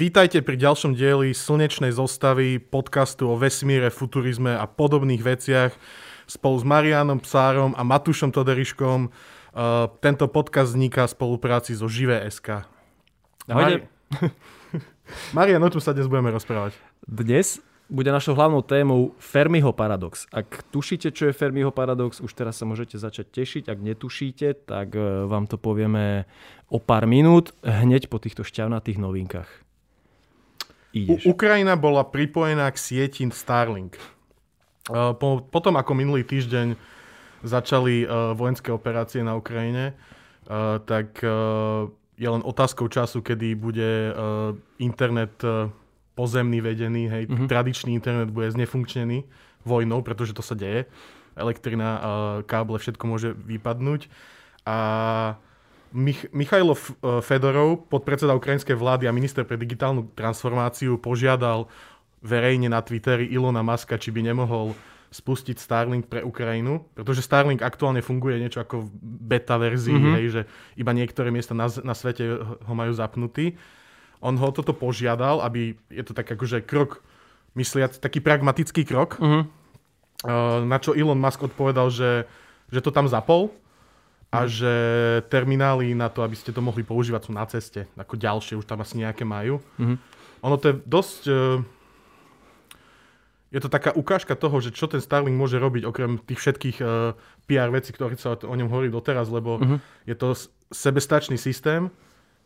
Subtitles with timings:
[0.00, 5.76] Vítajte pri ďalšom dieli slnečnej zostavy podcastu o vesmíre, futurizme a podobných veciach
[6.24, 9.12] spolu s Marianom Psárom a Matúšom Toderiškom.
[9.52, 12.64] Uh, tento podcast vzniká v spolupráci so Živé.sk.
[13.44, 13.84] Ahojte.
[13.84, 14.32] Mari-
[15.36, 16.80] Marian, o čom sa dnes budeme rozprávať?
[17.04, 17.60] Dnes
[17.92, 20.24] bude našou hlavnou témou Fermiho paradox.
[20.32, 23.68] Ak tušíte, čo je Fermiho paradox, už teraz sa môžete začať tešiť.
[23.68, 26.24] Ak netušíte, tak e, vám to povieme
[26.72, 29.68] o pár minút, hneď po týchto šťavnatých novinkách.
[30.92, 31.22] Ideš.
[31.26, 33.94] U- Ukrajina bola pripojená k sieti Starlink.
[34.90, 36.74] Uh, po, potom, ako minulý týždeň
[37.46, 41.22] začali uh, vojenské operácie na Ukrajine, uh, tak
[42.20, 44.12] je len otázkou času, kedy bude
[44.76, 45.40] internet
[46.12, 47.48] pozemný vedený, hej, mm-hmm.
[47.48, 49.24] tradičný internet bude znefunkčnený
[49.64, 50.84] vojnou, pretože to sa deje.
[51.32, 51.96] Elektrina,
[52.44, 54.12] káble, všetko môže vypadnúť.
[54.68, 54.76] A
[55.90, 56.78] Mich- Michailo e,
[57.20, 61.66] Fedorov, podpredseda ukrajinskej vlády a minister pre digitálnu transformáciu, požiadal
[62.22, 64.76] verejne na Twitteri Ilona Maska, či by nemohol
[65.10, 70.16] spustiť Starlink pre Ukrajinu, pretože Starlink aktuálne funguje niečo ako v beta verzii, mm-hmm.
[70.22, 70.42] hej, že
[70.78, 73.58] iba niektoré miesta na, na svete ho majú zapnutý.
[74.22, 77.02] On ho toto požiadal, aby je to tak akože krok,
[77.58, 79.42] mysliac, taký pragmatický krok, mm-hmm.
[80.70, 82.30] na čo Elon Musk odpovedal, že,
[82.70, 83.50] že to tam zapol,
[84.30, 84.74] a že
[85.26, 87.90] terminály na to, aby ste to mohli používať, sú na ceste.
[87.98, 89.58] Ako ďalšie, už tam asi nejaké majú.
[89.76, 89.96] Mm-hmm.
[90.46, 91.22] Ono to je dosť...
[91.26, 91.66] Uh,
[93.50, 97.18] je to taká ukážka toho, že čo ten Starlink môže robiť, okrem tých všetkých uh,
[97.50, 99.78] PR vecí, ktoré sa o ňom hovorí doteraz, lebo mm-hmm.
[100.06, 100.38] je to
[100.70, 101.90] sebestačný systém,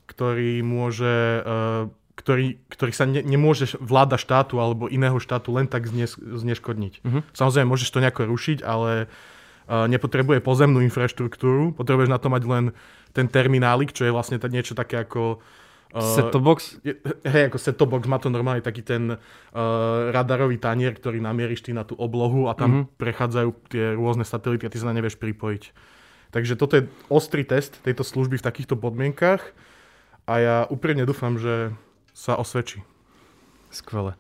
[0.08, 1.44] ktorý môže...
[1.44, 7.02] Uh, ktorý, ktorý sa ne, nemôže vláda štátu alebo iného štátu len tak znes, zneškodniť.
[7.02, 7.22] Mm-hmm.
[7.34, 9.10] Samozrejme, môžeš to nejako rušiť, ale
[9.68, 12.64] nepotrebuje pozemnú infraštruktúru, potrebuješ na to mať len
[13.16, 15.40] ten terminálik, čo je vlastne niečo také ako...
[15.94, 16.82] Uh, set box?
[17.22, 19.18] Hej, ako set box má to normálne taký ten uh,
[20.10, 22.98] radarový tanier, ktorý namieríš ty na tú oblohu a tam mm-hmm.
[22.98, 25.70] prechádzajú tie rôzne satelity a ty sa na nevieš pripojiť.
[26.34, 29.54] Takže toto je ostrý test tejto služby v takýchto podmienkach
[30.26, 31.70] a ja úprimne dúfam, že
[32.10, 32.82] sa osvedčí.
[33.70, 34.18] Skvelé.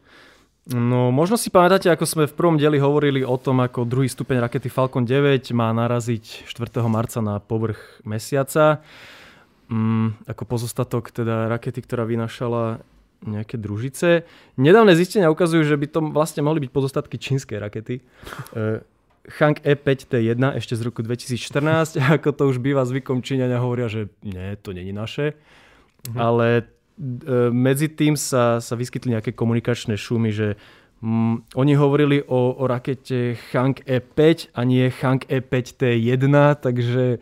[0.64, 4.48] No, možno si pamätáte, ako sme v prvom dieli hovorili o tom, ako druhý stupeň
[4.48, 6.80] rakety Falcon 9 má naraziť 4.
[6.88, 8.80] marca na povrch mesiaca.
[9.68, 12.80] Mm, ako pozostatok teda rakety, ktorá vynašala
[13.28, 14.24] nejaké družice.
[14.56, 18.00] Nedávne zistenia ukazujú, že by to vlastne mohli byť pozostatky čínskej rakety.
[18.56, 18.80] Uh,
[19.36, 24.56] Hang E5T1 ešte z roku 2014, ako to už býva zvykom Číňania hovoria, že nie,
[24.64, 25.36] to není naše.
[26.08, 26.16] Mhm.
[26.16, 26.73] Ale E,
[27.50, 30.54] medzi tým sa, sa vyskytli nejaké komunikačné šumy, že
[31.02, 36.24] mm, oni hovorili o, o rakete Hang E5 a nie Hang E5T1,
[36.62, 37.18] takže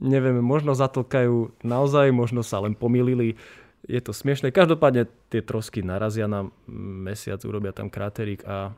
[0.00, 3.40] neviem, možno zatlkajú naozaj, možno sa len pomýlili.
[3.88, 4.52] Je to smiešné.
[4.52, 8.76] Každopádne tie trosky narazia na mesiac, urobia tam kráterik a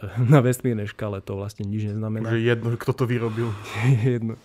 [0.32, 2.28] na vesmírnej škále to vlastne nič neznamená.
[2.28, 3.48] Že jedno, kto to vyrobil.
[4.04, 4.36] jedno.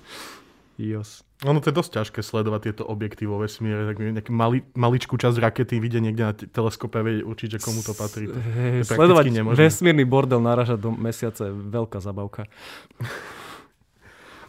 [0.75, 1.23] Jos.
[1.47, 5.39] Ono to je dosť ťažké sledovať tieto objekty vo vesmíre, tak nejaký mali, maličkú časť
[5.39, 8.27] rakety vidie niekde na t- teleskope a určite, komu to patrí.
[8.27, 9.55] To, hey, to sledovať nemožné.
[9.55, 12.51] vesmírny bordel naražať do mesiaca je veľká zabavka.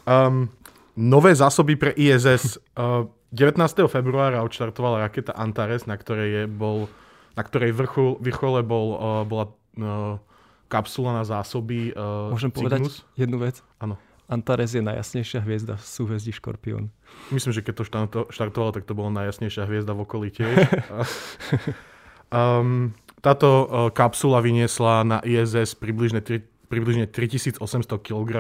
[0.07, 0.51] um,
[1.15, 2.59] nové zásoby pre ISS.
[2.75, 3.59] Uh, 19.
[3.87, 6.91] februára odštartovala raketa Antares, na ktorej, je, bol,
[7.39, 9.47] na ktorej vrchu, vrchole bol, uh, bola
[9.79, 10.19] uh,
[10.67, 12.59] kapsula na zásoby uh, Môžem Cygnus.
[12.59, 12.81] povedať
[13.15, 13.63] jednu vec?
[13.79, 13.95] Áno.
[14.27, 16.91] Antares je najjasnejšia hviezda v súhvezdí Škorpión.
[17.31, 17.85] Myslím, že keď to
[18.35, 20.67] štartovalo, tak to bola najjasnejšia hviezda v okolí tiež.
[22.35, 22.91] um,
[23.23, 27.63] táto kapsula vyniesla na ISS približne, tri, približne 3800
[28.03, 28.31] kg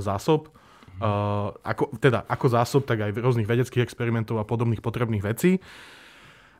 [0.00, 0.48] zásob.
[0.96, 5.60] Uh, ako, teda ako zásob, tak aj rôznych vedeckých experimentov a podobných potrebných vecí.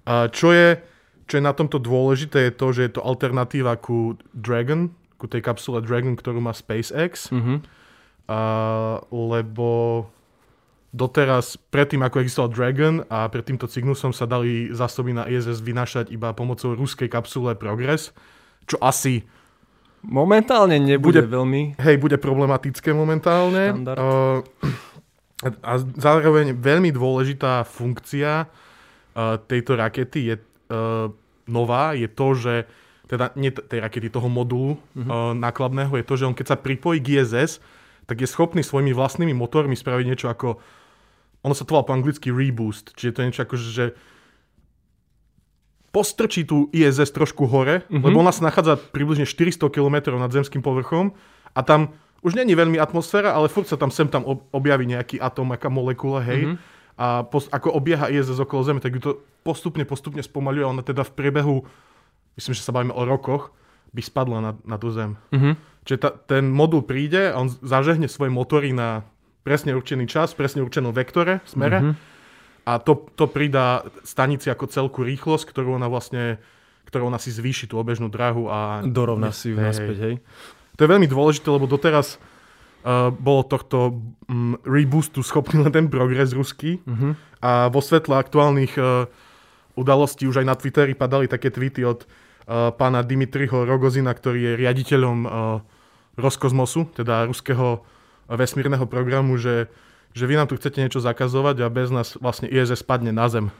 [0.05, 0.77] Uh, čo, je,
[1.25, 5.41] čo je na tomto dôležité, je to, že je to alternatíva ku Dragon, ku tej
[5.41, 7.33] kapsule Dragon, ktorú má SpaceX.
[7.33, 7.86] Mm-hmm
[8.27, 8.41] a,
[9.11, 10.05] lebo
[10.91, 16.09] doteraz, predtým ako existoval Dragon a pred týmto Cygnusom sa dali zásoby na ISS vynášať
[16.09, 18.17] iba pomocou ruskej kapsule Progress,
[18.65, 19.23] čo asi
[20.07, 21.83] Momentálne nebude bude, veľmi.
[21.83, 23.75] Hej, bude problematické momentálne.
[23.75, 24.39] Uh,
[25.67, 31.11] a zároveň veľmi dôležitá funkcia uh, tejto rakety je uh,
[31.51, 32.55] nová, je to, že
[33.11, 35.03] teda nie tej rakety, toho modulu uh-huh.
[35.03, 37.59] uh, nákladného, je to, že on keď sa pripojí k ISS,
[38.07, 40.63] tak je schopný svojimi vlastnými motormi spraviť niečo ako,
[41.43, 43.85] ono sa to volá po anglicky reboost, čiže to je niečo ako, že
[45.91, 48.05] postrčí tú ISS trošku hore, mm-hmm.
[48.05, 51.17] lebo ona sa nachádza približne 400 km nad zemským povrchom
[51.57, 55.53] a tam už není veľmi atmosféra, ale furt sa tam sem tam objaví nejaký atom,
[55.55, 56.53] aká molekula, hej.
[56.53, 56.59] Mm-hmm.
[56.97, 59.13] a pos, ako obieha ISS okolo Zeme, tak ju to
[59.47, 60.65] postupne, postupne spomaluje.
[60.65, 61.57] Ona teda v priebehu,
[62.35, 63.55] myslím, že sa bavíme o rokoch,
[63.93, 65.17] by spadla na, na tú Zem.
[65.33, 65.77] Mhm.
[65.87, 69.07] Čiže ta, ten modul príde a on zažehne svoje motory na
[69.47, 71.79] presne určený čas, presne určenom vektore, smere.
[71.79, 71.93] Mhm.
[72.67, 76.43] A to, to pridá stanici ako celku rýchlosť, ktorú ona vlastne
[76.87, 78.79] ktorou ona si zvýši tú obežnú drahu a...
[78.87, 80.15] Dorovná si ju Hej, naspäť, hej.
[80.79, 86.31] To je veľmi dôležité, lebo doteraz uh, bolo tohto um, reboostu schopný len ten progres
[86.31, 87.09] ruský Mhm.
[87.43, 89.11] a vo svetle aktuálnych uh,
[89.75, 94.53] udalostí už aj na Twitteri padali také tweety od uh, pána Dimitriho Rogozina, ktorý je
[94.55, 95.31] riaditeľom uh,
[96.15, 97.83] Roskosmosu, teda ruského
[98.31, 99.71] vesmírneho programu, že,
[100.15, 103.51] že vy nám tu chcete niečo zakazovať a bez nás vlastne ISS spadne na Zem.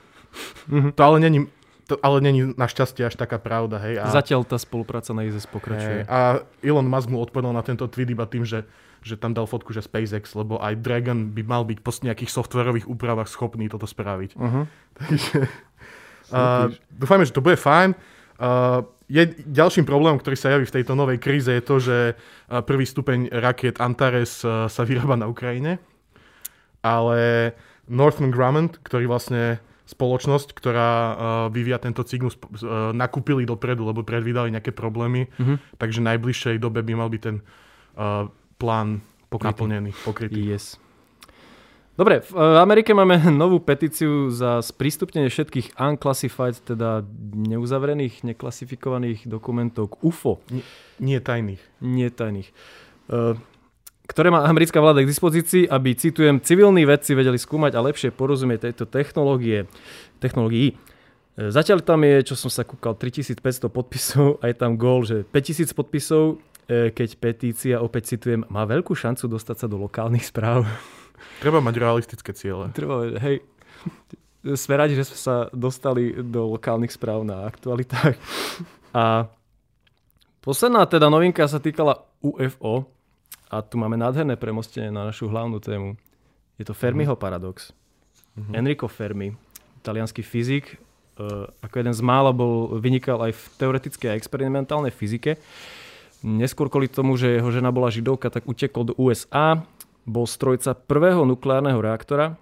[0.69, 0.99] Mhm.
[0.99, 1.41] To ale není,
[1.87, 3.79] to ale není našťastie až taká pravda.
[3.79, 4.03] Hej?
[4.03, 6.01] A, Zatiaľ tá spolupráca na ISS hej, pokračuje.
[6.11, 8.67] a Elon Musk mu odpovedal na tento tweet iba tým, že,
[9.07, 12.91] že tam dal fotku, že SpaceX, lebo aj Dragon by mal byť po nejakých softwarových
[12.91, 14.35] úpravách schopný toto spraviť.
[14.35, 14.65] Uh-huh.
[14.99, 15.37] Takže
[16.35, 17.95] uh, dúfajme, že to bude fajn.
[18.37, 22.61] Uh, je, ďalším problémom, ktorý sa javí v tejto novej kríze, je to, že uh,
[22.61, 25.79] prvý stupeň raket Antares uh, sa vyrába na Ukrajine,
[26.83, 27.53] ale
[27.87, 30.91] Northrop Grumman, ktorý vlastne spoločnosť, ktorá
[31.47, 32.35] vyvíja tento cygnus,
[32.91, 35.79] nakúpili dopredu, lebo predvídali nejaké problémy, Mhm.
[35.79, 37.39] takže v najbližšej dobe by mal byť ten
[38.59, 38.89] plán
[39.31, 39.47] Pokrytý.
[39.55, 40.43] naplnený, pokrytý.
[40.43, 40.75] Yes.
[41.97, 47.01] Dobre, v e, Amerike máme novú petíciu za sprístupnenie všetkých unclassified, teda
[47.33, 50.45] neuzavrených, neklasifikovaných dokumentov k UFO,
[51.01, 51.61] Nie tajných.
[51.81, 52.53] netajných,
[53.09, 53.35] e,
[54.07, 58.69] ktoré má americká vláda k dispozícii, aby, citujem, civilní vedci vedeli skúmať a lepšie porozumieť
[58.71, 59.65] tejto technológie,
[60.21, 60.77] technológií.
[61.41, 65.25] E, Zatiaľ tam je, čo som sa kúkal, 3500 podpisov a je tam gól, že
[65.33, 70.67] 5000 podpisov, keď petícia, opäť citujem, má veľkú šancu dostať sa do lokálnych správ.
[71.41, 72.69] Treba mať realistické ciele.
[72.73, 73.43] Trvalo, hej,
[74.55, 78.15] sme radi, že sme sa dostali do lokálnych správ na aktualitách.
[78.95, 79.27] A
[80.41, 82.87] posledná teda novinka sa týkala UFO
[83.51, 85.99] a tu máme nádherné premostenie na našu hlavnú tému.
[86.57, 87.75] Je to Fermiho paradox.
[88.37, 88.53] Mhm.
[88.55, 89.35] Enrico Fermi,
[89.83, 90.77] italianský fyzik,
[91.19, 95.41] uh, ako jeden z mála bol, vynikal aj v teoretickej a experimentálnej fyzike.
[96.25, 99.63] Neskôr kvôli tomu, že jeho žena bola židovka, tak utekol do USA,
[100.07, 102.39] bol strojca prvého nukleárneho reaktora,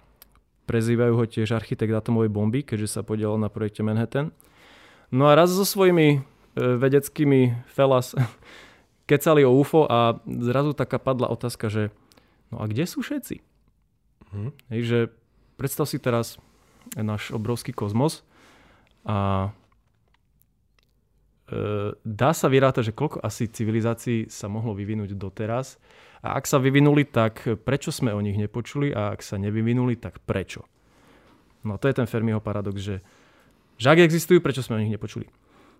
[0.69, 4.29] prezývajú ho tiež architekt atomovej bomby, keďže sa podielal na projekte Manhattan.
[5.09, 6.19] No a raz so svojimi e,
[6.55, 8.13] vedeckými felas
[9.09, 11.93] kecali o UFO a zrazu taká padla otázka, že
[12.53, 13.41] no a kde sú všetci?
[14.33, 14.49] Mhm.
[14.73, 14.99] Hej, že
[15.57, 16.37] predstav si teraz
[16.93, 18.21] náš obrovský kozmos
[19.05, 19.49] a
[21.49, 25.81] e, dá sa vyrátať, že koľko asi civilizácií sa mohlo vyvinúť doteraz
[26.25, 30.17] a ak sa vyvinuli, tak prečo sme o nich nepočuli a ak sa nevyvinuli, tak
[30.25, 30.65] prečo?
[31.61, 33.05] No to je ten Fermiho paradox, že,
[33.77, 35.29] že ak existujú, prečo sme o nich nepočuli?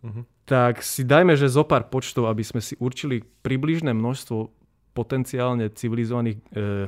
[0.05, 0.21] Mhm.
[0.45, 4.53] Tak si dajme, že zo pár počtov, aby sme si určili približné množstvo
[4.93, 6.87] potenciálne civilizovaných e,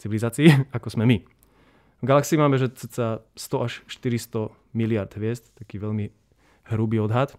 [0.00, 1.18] civilizácií, ako sme my.
[2.02, 6.10] V galaxii máme, že cca 100 až 400 miliard hviezd, taký veľmi
[6.72, 7.36] hrubý odhad.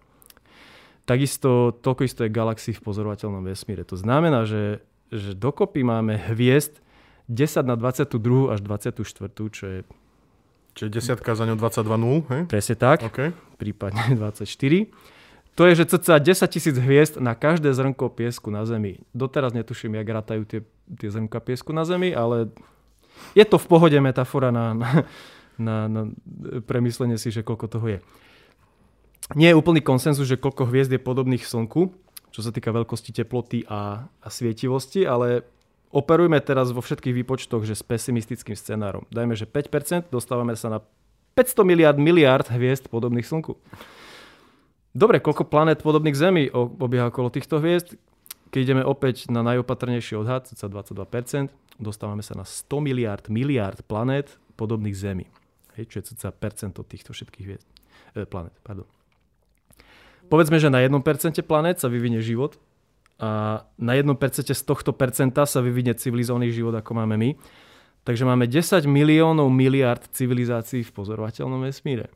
[1.04, 3.84] Takisto toľko isto je galaxií v pozorovateľnom vesmíre.
[3.84, 4.80] To znamená, že,
[5.12, 6.80] že dokopy máme hviezd
[7.28, 9.00] 10 na 22 až 24,
[9.52, 9.80] čo je
[10.74, 12.42] Čiže desiatka za ňou 22 hej?
[12.50, 13.30] presne tak, OK.
[13.62, 14.42] prípadne 24.
[15.54, 18.98] To je, že cca 10 tisíc hviezd na každé zrnko piesku na Zemi.
[19.14, 20.60] Doteraz netuším, jak rátajú tie,
[20.98, 22.50] tie zrnka piesku na Zemi, ale
[23.38, 24.90] je to v pohode metafora na, na,
[25.54, 26.02] na, na
[26.66, 27.98] premyslenie si, že koľko toho je.
[29.32, 31.96] Nie je úplný konsenzus, že koľko hviezd je podobných Slnku,
[32.28, 35.48] čo sa týka veľkosti teploty a, a svietivosti, ale
[35.88, 39.08] operujme teraz vo všetkých výpočtoch, že s pesimistickým scenárom.
[39.08, 40.78] Dajme, že 5%, dostávame sa na
[41.38, 43.56] 500 miliard miliard hviezd podobných Slnku.
[44.94, 47.98] Dobre, koľko planét podobných Zemi obieha okolo týchto hviezd?
[48.54, 51.50] Keď ideme opäť na najopatrnejší odhad, cca 22%,
[51.82, 55.26] dostávame sa na 100 miliard miliard planét podobných Zemi.
[55.74, 57.66] Hej, čo je cca percento týchto všetkých hviezd.
[58.14, 58.86] E, planét, pardon.
[60.28, 61.00] Povedzme, že na 1%
[61.44, 62.56] planét sa vyvinie život
[63.20, 64.18] a na 1%
[64.50, 67.30] z tohto percenta sa vyvinie civilizovaný život, ako máme my.
[68.04, 72.12] Takže máme 10 miliónov miliard civilizácií v pozorovateľnom vesmíre.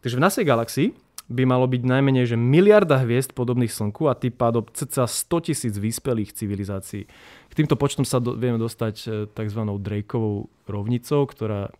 [0.00, 0.88] Takže v našej galaxii
[1.30, 5.74] by malo byť najmenej že miliarda hviezd podobných Slnku a tým pádom cca 100 tisíc
[5.78, 7.06] vyspelých civilizácií.
[7.46, 9.60] K týmto počtom sa do, vieme dostať e, tzv.
[9.62, 11.70] Drakeovou rovnicou, ktorá,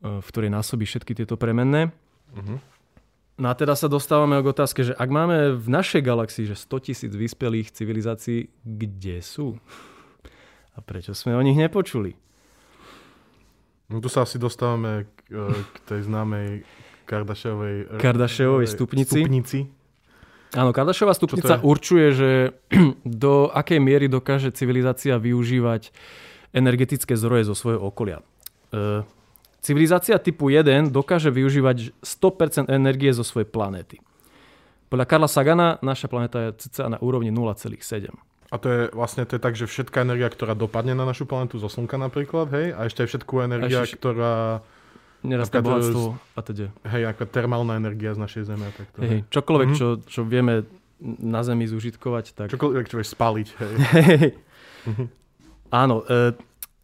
[0.00, 1.92] e, v ktorej násobí všetky tieto premenné.
[2.32, 2.73] Mhm.
[3.34, 6.86] No a teda sa dostávame k otázke, že ak máme v našej galaxii že 100
[6.86, 9.58] tisíc vyspelých civilizácií, kde sú?
[10.74, 12.14] A prečo sme o nich nepočuli?
[13.90, 16.62] No tu sa asi dostávame k, e, k tej známej
[17.04, 19.18] Kardashiovej, Kardashiovej stupnici.
[19.18, 19.58] stupnici.
[20.54, 22.30] Áno, Kardashiová stupnica určuje, že
[23.26, 25.90] do akej miery dokáže civilizácia využívať
[26.54, 28.22] energetické zdroje zo svojho okolia.
[28.70, 29.02] E,
[29.64, 33.96] civilizácia typu 1 dokáže využívať 100% energie zo svojej planéty.
[34.86, 38.12] Podľa Karla Sagana naša planéta je cca na úrovni 0,7.
[38.46, 41.56] A to je vlastne to je tak, že všetká energia, ktorá dopadne na našu planetu
[41.56, 44.62] zo Slnka napríklad, hej, a ešte aj všetku energia, ešte- ktorá,
[45.24, 46.66] Nerastné Napríklad, bohatstvo a teda.
[46.84, 48.68] hej, ako termálna energia z našej Zeme.
[48.70, 49.74] Tak to, Hej, čokoľvek, Mhm.
[49.74, 50.68] čo, čo vieme
[51.00, 52.46] na Zemi zužitkovať, tak...
[52.52, 53.72] Čokoľvek, čo vieš spaliť, hej.
[55.74, 56.36] Áno, e,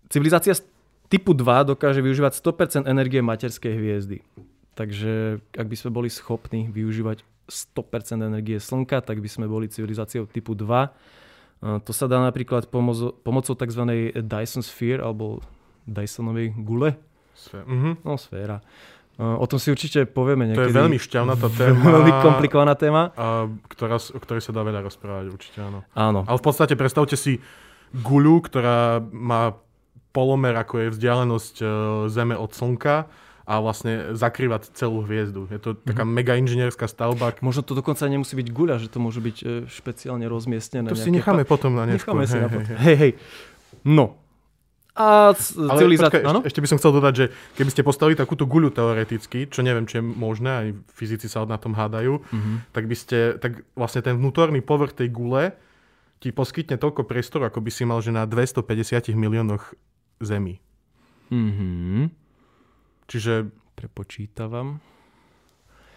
[0.09, 0.57] civilizácia
[1.11, 4.23] typu 2 dokáže využívať 100% energie materskej hviezdy.
[4.73, 10.25] Takže ak by sme boli schopní využívať 100% energie Slnka, tak by sme boli civilizáciou
[10.25, 10.63] typu 2.
[10.63, 10.91] E,
[11.81, 13.83] to sa dá napríklad pomozo- pomocou tzv.
[14.17, 15.43] Dyson Sphere alebo
[15.83, 16.95] Dysonovej gule.
[17.35, 17.91] Sve- Mhm.
[18.01, 18.63] No, sféra.
[19.19, 20.71] O tom si určite povieme To niekedy.
[20.71, 21.77] je veľmi šťavná tá téma.
[21.77, 23.13] veľmi komplikovaná téma.
[23.13, 23.27] A,
[23.67, 25.85] ktorá, o ktorej sa dá veľa rozprávať, určite áno.
[25.93, 26.25] Áno.
[26.25, 27.37] Ale v podstate predstavte si
[27.93, 29.61] guľu, ktorá má
[30.11, 31.65] polomer, ako je vzdialenosť e,
[32.07, 33.07] Zeme od Slnka
[33.45, 35.47] a vlastne zakrývať celú hviezdu.
[35.47, 36.13] Je to taká Mhm.
[36.13, 37.35] mega inžinierská stavba.
[37.41, 40.87] Možno to dokonca nemusí byť guľa, že to môže byť e, špeciálne rozmiestnené.
[40.87, 42.15] To si necháme potom na neskôr.
[42.15, 42.77] Necháme si hej, na potom.
[42.79, 42.97] hej.
[42.97, 43.13] Hej.
[43.83, 44.05] No.
[44.93, 46.21] A civilizácia...
[46.23, 46.43] Áno?
[46.43, 47.25] ešte, by som chcel dodať, že
[47.55, 51.57] keby ste postavili takúto guľu teoreticky, čo neviem, či je možné, aj fyzici sa na
[51.57, 52.53] tom hádajú, Mhm.
[52.71, 55.55] tak by ste, tak vlastne ten vnútorný povrch tej gule
[56.19, 59.73] ti poskytne toľko priestoru, ako by si mal, že na 250 miliónoch
[60.21, 60.61] zemí.
[61.33, 62.13] Mhm.
[63.09, 64.77] Čiže Prepočítavam.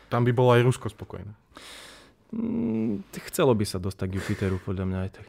[0.07, 1.35] tam by bolo aj Rusko spokojné.
[2.31, 5.27] Mm, Chcelo by sa dostať k Jupiteru, podľa mňa aj tak.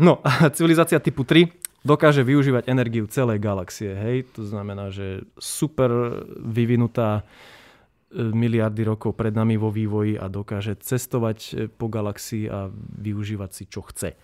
[0.00, 1.52] No, a civilizácia typu 3
[1.84, 4.24] dokáže využívať energiu celej galaxie, hej?
[4.34, 5.92] To znamená, že super
[6.40, 12.72] vyvinutá e, miliardy rokov pred nami vo vývoji a dokáže cestovať e, po galaxii a
[12.98, 14.16] využívať si, čo chce.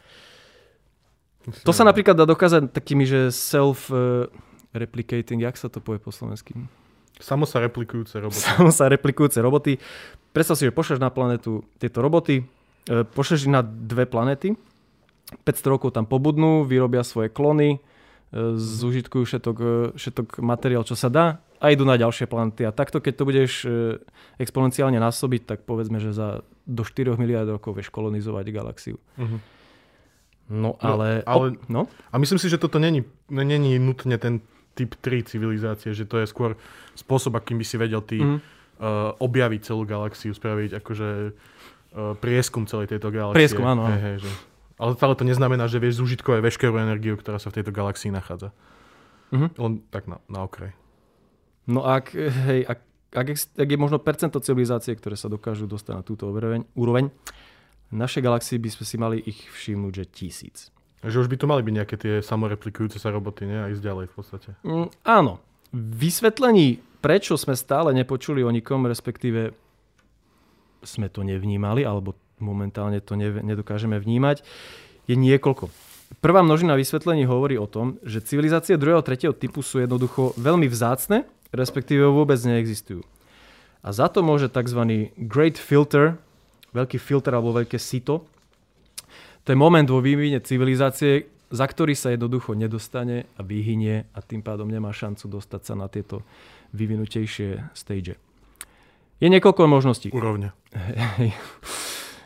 [1.67, 6.55] To sa napríklad dá dokázať takými, že self-replicating, jak sa to povie po slovensky?
[7.19, 8.43] Samo sa replikujúce roboty.
[8.47, 9.79] Samo sa replikujúce roboty.
[10.31, 12.47] Predstav si, že pošleš na planetu tieto roboty,
[12.87, 14.55] e, pošleš ich na dve planety,
[15.45, 17.81] 500 rokov tam pobudnú, vyrobia svoje klony, e,
[18.57, 19.57] zužitkujú všetok,
[19.99, 22.67] všetok materiál, čo sa dá a idú na ďalšie planety.
[22.67, 23.53] A takto, keď to budeš
[24.43, 28.97] exponenciálne násobiť, tak povedzme, že za do 4 miliard rokov vieš kolonizovať galaxiu.
[29.19, 29.62] Mhm.
[30.53, 31.25] No ale...
[31.25, 31.89] ale- op- no?
[32.13, 33.01] A myslím si, že toto není,
[33.33, 34.45] není nutne ten
[34.77, 36.57] typ 3 civilizácie, že to je skôr
[36.93, 38.37] spôsob, akým by si vedel ty Mhm.
[38.37, 43.41] uh, objaviť celú galaxiu, spraviť akože uh, prieskum celej tejto galaxie.
[43.41, 43.89] Prieskum, áno.
[43.89, 44.31] Hej, hej, že...
[44.77, 48.53] Ale stále to neznamená, že vieš zužitkovať veškerú energiu, ktorá sa v tejto galaxii nachádza.
[49.33, 49.47] Mhm.
[49.57, 50.77] Len tak na, na okraj.
[51.65, 52.81] No ak, hej, ak,
[53.15, 57.09] ak, ak je možno percento civilizácie, ktoré sa dokážu dostať na túto úroveň, úroveň
[57.97, 60.59] našej galaxii by sme si mali ich všimnúť, že tisíc.
[61.03, 63.59] Že už by tu mali byť nejaké tie samoreplikujúce sa roboty, nie?
[63.59, 64.49] A ísť ďalej v podstate.
[64.63, 65.43] Mm, áno.
[65.75, 69.51] Vysvetlení, prečo sme stále nepočuli o nikom, respektíve
[70.83, 74.43] sme to nevnímali, alebo momentálne to ne, nedokážeme vnímať,
[75.07, 75.71] je niekoľko.
[76.21, 80.69] Prvá množina vysvetlení hovorí o tom, že civilizácie druhého a tretieho typu sú jednoducho veľmi
[80.69, 83.01] vzácne, respektíve vôbec neexistujú.
[83.83, 85.11] A za to môže tzv.
[85.17, 86.21] Great Filter,
[86.73, 88.29] veľký filter alebo veľké sito,
[89.43, 94.41] to je moment vo vývine civilizácie, za ktorý sa jednoducho nedostane a vyhynie a tým
[94.41, 96.25] pádom nemá šancu dostať sa na tieto
[96.73, 98.17] vyvinutejšie stage.
[99.21, 100.09] Je niekoľko možností.
[100.11, 100.57] Úrovne.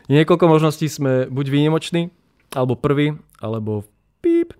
[0.07, 2.15] Je niekoľko možností, sme buď výnimoční,
[2.55, 3.83] alebo prvý, alebo
[4.23, 4.55] píp.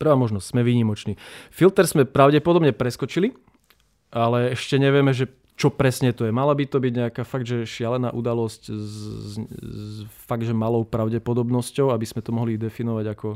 [0.00, 1.20] Prvá možnosť, sme výnimoční.
[1.52, 3.36] Filter sme pravdepodobne preskočili,
[4.08, 5.28] ale ešte nevieme, že
[5.60, 6.32] čo presne to je.
[6.32, 10.88] Mala by to byť nejaká fakt, že šialená udalosť s, s, s fakt, že malou
[10.88, 13.30] pravdepodobnosťou, aby sme to mohli definovať ako,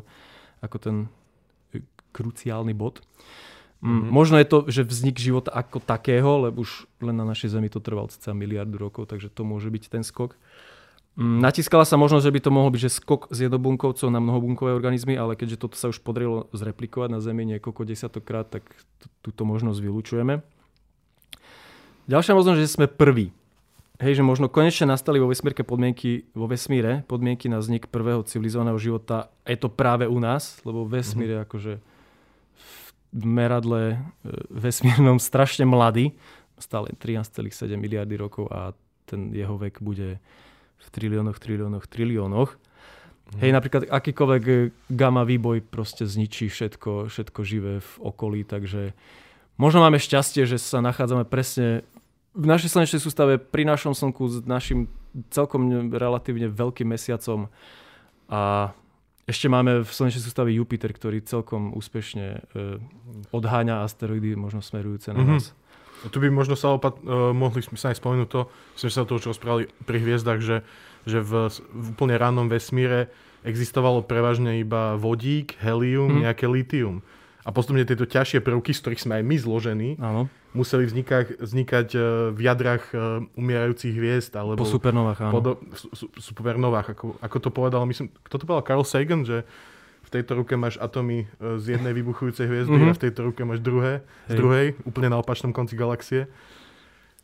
[0.64, 0.96] ako ten
[1.76, 1.84] e,
[2.16, 3.04] kruciálny bod.
[3.84, 4.08] Mm, Mhm.
[4.08, 7.84] Možno je to, že vznik života ako takého, lebo už len na našej Zemi to
[7.84, 10.40] trval cca miliardu rokov, takže to môže byť ten skok.
[11.20, 14.72] Mm, Natiskala sa možnosť, že by to mohol byť že skok z jednobunkovcov na mnohobunkové
[14.72, 18.64] organizmy, ale keďže toto sa už podarilo zreplikovať na Zemi niekoľko desiatokrát, tak
[19.20, 20.40] túto možnosť vylúčujeme.
[22.04, 23.32] Ďalšia možnosť, že sme prví.
[23.96, 28.76] Hej, že možno konečne nastali vo vesmírke podmienky, vo vesmíre podmienky na vznik prvého civilizovaného
[28.76, 29.32] života.
[29.48, 31.72] Je to práve u nás, lebo vesmír je akože
[33.14, 33.96] v meradle e,
[34.52, 36.12] vesmírnom strašne mladý.
[36.60, 38.76] Stále 13,7 miliardy rokov a
[39.08, 40.20] ten jeho vek bude
[40.76, 42.50] v triliónoch, triliónoch, triliónoch.
[43.40, 44.44] Hej, napríklad akýkoľvek
[44.92, 48.92] gamma výboj proste zničí všetko, všetko živé v okolí, takže
[49.56, 51.88] možno máme šťastie, že sa nachádzame presne
[52.34, 54.90] v našej slnečnej sústave pri našom slnku s našim
[55.30, 57.46] celkom relatívne veľkým mesiacom
[58.26, 58.74] a
[59.24, 62.38] ešte máme v slnečnej sústave Jupiter, ktorý celkom úspešne e,
[63.32, 65.38] odháňa asteroidy, možno smerujúce na mm-hmm.
[65.40, 65.56] nás.
[66.12, 68.44] Tu by možno sa opat- uh, mohli sme sa aj spomenúť to,
[68.76, 70.60] sme sa to, čo rozprávali pri hviezdach, že,
[71.08, 73.08] že v, v úplne rannom vesmíre
[73.40, 76.28] existovalo prevažne iba vodík, helium, mm.
[76.28, 77.00] nejaké litium.
[77.40, 80.28] A postupne tieto ťažšie prvky, z ktorých sme aj my zložení, áno.
[80.54, 81.98] Museli vznikať, vznikať e,
[82.30, 84.32] v jadrach e, umierajúcich hviezd.
[84.38, 85.32] Alebo po supernovách, áno.
[85.34, 85.60] Podo-
[86.16, 88.64] supernovách, ako, ako to povedal, myslím, kto to povedal?
[88.64, 89.42] Carl Sagan, že
[90.14, 92.94] tejto ruke máš atomy e, z jednej vybuchujúcej hviezdy mm-hmm.
[92.94, 96.30] a v tejto ruke máš druhé, z druhej, úplne na opačnom konci galaxie.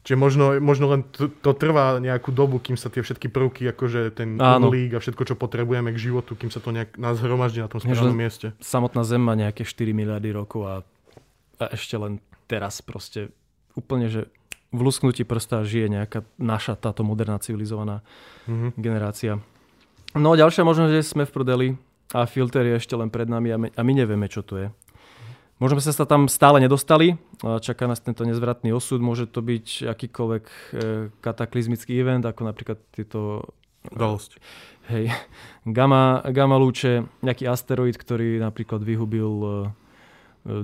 [0.01, 4.17] Čiže možno, možno len to, to trvá nejakú dobu, kým sa tie všetky prvky, akože
[4.17, 7.69] ten uhlík a všetko, čo potrebujeme k životu, kým sa to nejak nás hromaždí na
[7.69, 8.57] tom správnom mieste.
[8.65, 10.75] Samotná Zem má nejaké 4 miliardy rokov a,
[11.61, 12.17] a ešte len
[12.51, 13.31] teraz proste
[13.79, 14.27] úplne, že
[14.75, 18.03] v lusknutí prsta žije nejaká naša táto moderná civilizovaná
[18.51, 18.71] mm-hmm.
[18.79, 19.39] generácia.
[20.19, 21.69] No ďalšia možnosť, že sme v prodeli
[22.11, 24.69] a filter je ešte len pred nami a my, a my nevieme, čo to je.
[25.61, 30.45] Možno sme sa tam stále nedostali, čaká nás tento nezvratný osud, môže to byť akýkoľvek
[30.49, 30.55] e,
[31.21, 33.45] kataklizmický event, ako napríklad tieto...
[33.81, 34.41] Udalosť.
[34.89, 35.13] Hej,
[35.77, 39.49] gamma, gamma lúče, nejaký asteroid, ktorý napríklad vyhubil e,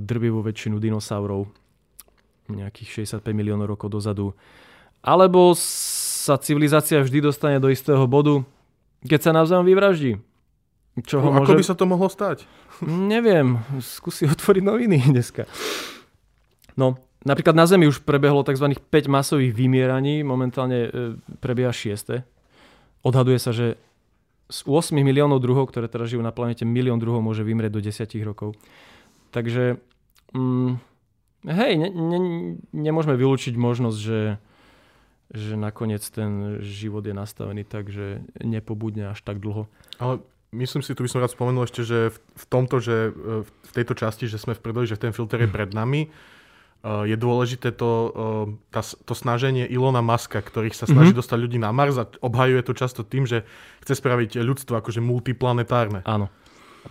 [0.01, 1.53] drvivú väčšinu dinosaurov
[2.51, 4.35] nejakých 65 miliónov rokov dozadu.
[5.03, 8.43] Alebo sa civilizácia vždy dostane do istého bodu,
[9.07, 10.19] keď sa navzájom vyvraždí.
[11.05, 11.53] Čo ho no, môže...
[11.53, 12.49] Ako by sa to mohlo stať?
[12.83, 15.45] Neviem, skúsi otvoriť noviny dneska.
[16.75, 18.73] No, napríklad na Zemi už prebehlo tzv.
[18.77, 20.91] 5 masových vymieraní, momentálne e,
[21.41, 22.25] prebieha 6.
[23.05, 23.77] Odhaduje sa, že
[24.47, 28.09] z 8 miliónov druhov, ktoré teraz žijú na planete, milión druhov môže vymrieť do 10
[28.23, 28.55] rokov.
[29.35, 29.83] Takže,
[30.33, 30.79] mm,
[31.47, 32.19] hej, ne, ne,
[32.75, 34.21] nemôžeme vylúčiť možnosť, že,
[35.31, 39.71] že nakoniec ten život je nastavený tak, že nepobudne až tak dlho.
[40.03, 40.21] Ale
[40.55, 43.95] myslím si, tu by som rád spomenul ešte, že v, v tomto, že v tejto
[43.95, 47.91] časti, že sme v predeli, že ten filter je pred nami, uh, je dôležité to,
[47.91, 51.21] uh, tá, to snaženie Ilona Maska, ktorých sa snaží mm-hmm.
[51.23, 53.47] dostať ľudí na Mars a obhajuje to často tým, že
[53.87, 56.03] chce spraviť ľudstvo akože multiplanetárne.
[56.07, 56.27] Áno.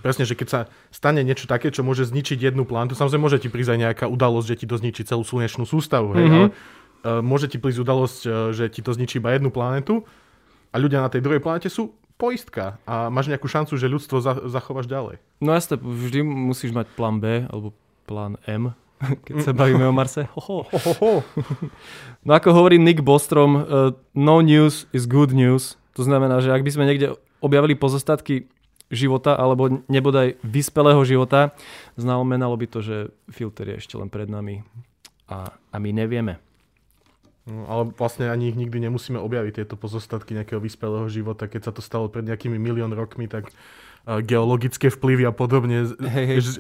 [0.02, 0.60] Presne, že keď sa
[0.92, 4.48] stane niečo také, čo môže zničiť jednu planetu, samozrejme môže ti prísť aj nejaká udalosť,
[4.52, 6.36] že ti to zničí celú slnečnú sústavu, hej, mm-hmm.
[6.36, 10.04] ale uh, môže ti prísť udalosť, uh, že ti to zničí iba jednu planetu
[10.72, 14.40] a ľudia na tej druhej planete sú poistka a máš nejakú šancu, že ľudstvo za,
[14.48, 15.20] zachováš ďalej.
[15.44, 17.76] No jasne, vždy musíš mať plán B alebo
[18.08, 18.72] plán M,
[19.28, 20.28] keď sa bavíme o Marse.
[20.36, 20.58] Ho, ho.
[20.68, 21.12] Ho, ho,
[22.26, 23.64] No ako hovorí Nick Bostrom, uh,
[24.16, 25.76] no news is good news.
[25.96, 28.50] To znamená, že ak by sme niekde objavili pozostatky
[28.96, 31.52] života alebo nebodaj vyspelého života,
[32.00, 32.98] znamenalo by to, že
[33.30, 34.64] filter je ešte len pred nami
[35.30, 36.40] a, a my nevieme.
[37.46, 41.46] No, ale vlastne ani ich nikdy nemusíme objaviť, tieto pozostatky nejakého vyspelého života.
[41.46, 43.54] Keď sa to stalo pred nejakými milión rokmi, tak
[44.26, 45.86] geologické vplyvy a podobne.
[45.98, 46.40] Hej, hej.
[46.42, 46.52] Že,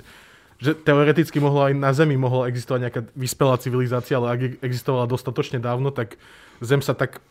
[0.62, 5.58] že teoreticky mohlo aj na Zemi mohla existovať nejaká vyspelá civilizácia, ale ak existovala dostatočne
[5.58, 6.22] dávno, tak
[6.62, 7.22] Zem sa tak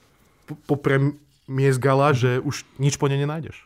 [0.67, 3.65] popremiezgala, že už nič po nej nenájdeš.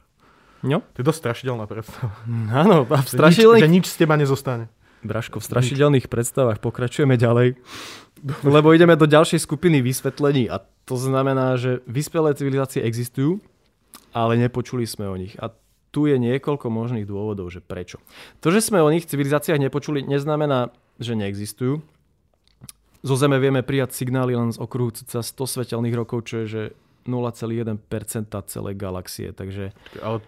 [0.62, 0.82] No.
[0.94, 2.14] To je dosť strašidelná predstava.
[2.66, 3.62] Áno, a v strašidelných...
[3.62, 4.66] Že nič, že nič z teba nezostane.
[4.98, 7.54] Braško, v strašidelných predstavách pokračujeme ďalej.
[8.42, 10.58] Lebo ideme do ďalšej skupiny vysvetlení a
[10.90, 13.38] to znamená, že vyspelé civilizácie existujú,
[14.10, 15.38] ale nepočuli sme o nich.
[15.38, 15.54] A
[15.94, 18.02] tu je niekoľko možných dôvodov, že prečo.
[18.42, 21.78] To, že sme o nich civilizáciách nepočuli, neznamená, že neexistujú.
[23.06, 26.62] Zo Zeme vieme prijať signály len z okruhu cca 100 svetelných rokov, čo je že
[27.06, 27.78] 0,1%
[28.50, 29.30] celej galaxie.
[29.30, 29.70] Takže...
[30.02, 30.18] Ale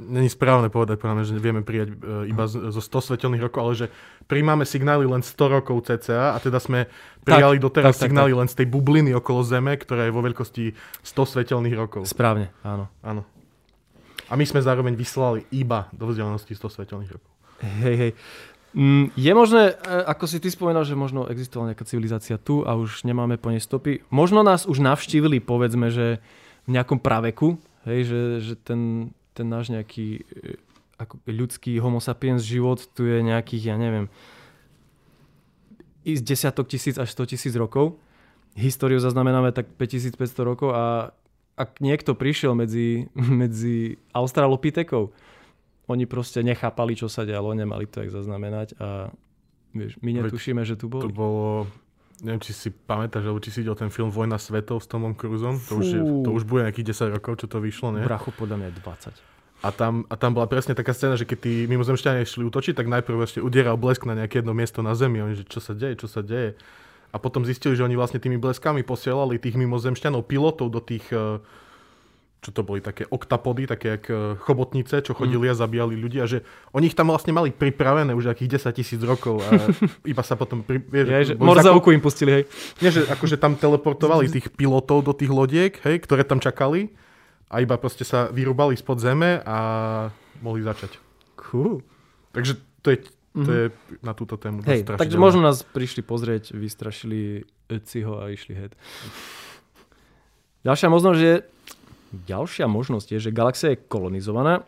[0.00, 3.86] Není správne povedať, podľa že vieme prijať e, iba zo 100 svetelných rokov, ale že
[4.24, 6.88] príjmame signály len 100 rokov cca a teda sme
[7.28, 8.40] prijali tak, doteraz tak, signály tak, tak.
[8.40, 10.64] len z tej bubliny okolo Zeme, ktorá je vo veľkosti
[11.04, 12.08] 100 svetelných rokov.
[12.08, 12.88] Správne, áno.
[13.04, 13.28] Áno.
[14.32, 17.30] A my sme zároveň vyslali iba do vzdialenosti 100 svetelných rokov.
[17.84, 18.12] Hej, hej.
[18.74, 19.74] Mm, je možné, e,
[20.08, 23.62] ako si ty spomenal, že možno existovala nejaká civilizácia tu a už nemáme po nej
[23.62, 24.02] stopy.
[24.10, 26.18] Možno nás už navštívili, povedzme, že
[26.66, 30.56] v nejakom praveku, hej, že, že ten ten náš nejaký e,
[30.96, 34.06] ako ľudský homo sapiens život tu je nejakých, ja neviem,
[36.06, 37.98] z desiatok tisíc až 100 tisíc rokov.
[38.54, 41.10] Históriu zaznamenáme tak 5500 rokov a
[41.54, 43.10] ak niekto prišiel medzi,
[43.42, 45.10] medzi Australopitekov,
[45.84, 49.12] oni proste nechápali, čo sa dialo, nemali to jak zaznamenať a
[49.76, 51.04] vieš, my netušíme, že tu boli.
[51.04, 51.68] To bolo,
[52.22, 55.58] neviem, či si pamätáš, alebo či si videl ten film Vojna svetov s Tomom Cruzom,
[55.58, 58.06] to už, je, to už bude nejakých 10 rokov, čo to vyšlo, ne?
[58.06, 59.34] Bracho, podľa mňa 20.
[59.64, 62.84] A tam, a tam bola presne taká scéna, že keď tí mimozemšťania išli útočiť, tak
[62.84, 65.24] najprv ešte udieral blesk na nejaké jedno miesto na Zemi.
[65.24, 66.52] Oni, že čo sa deje, čo sa deje.
[67.08, 71.40] A potom zistili, že oni vlastne tými bleskami posielali tých mimozemšťanov, pilotov do tých, eh,
[72.44, 76.20] čo to boli, také oktapody, také jak eh, chobotnice, čo chodili a zabíjali ľudí.
[76.20, 76.44] A že
[76.76, 79.40] oni ich tam vlastne mali pripravené už akých 10 tisíc rokov.
[79.40, 79.72] A
[80.12, 80.60] iba sa potom...
[80.60, 82.44] Pri, vieš, Je, že boli morzovku im pustili, hej.
[82.84, 86.92] nie, že akože tam teleportovali tých pilotov do tých lodiek, hej, ktoré tam čakali
[87.48, 89.56] a iba proste sa vyrúbali spod zeme a
[90.44, 91.00] mohli začať.
[91.40, 91.80] Cool.
[92.36, 92.98] Takže to je,
[93.32, 93.64] to je
[94.04, 94.60] na túto tému.
[94.60, 94.68] Mhm.
[94.68, 98.76] Hej, takže možno nás prišli pozrieť, vystrašili Eciho a išli head.
[100.68, 101.34] Ďalšia možnosť je,
[102.22, 104.62] ďalšia možnosť je, že galaxia je kolonizovaná,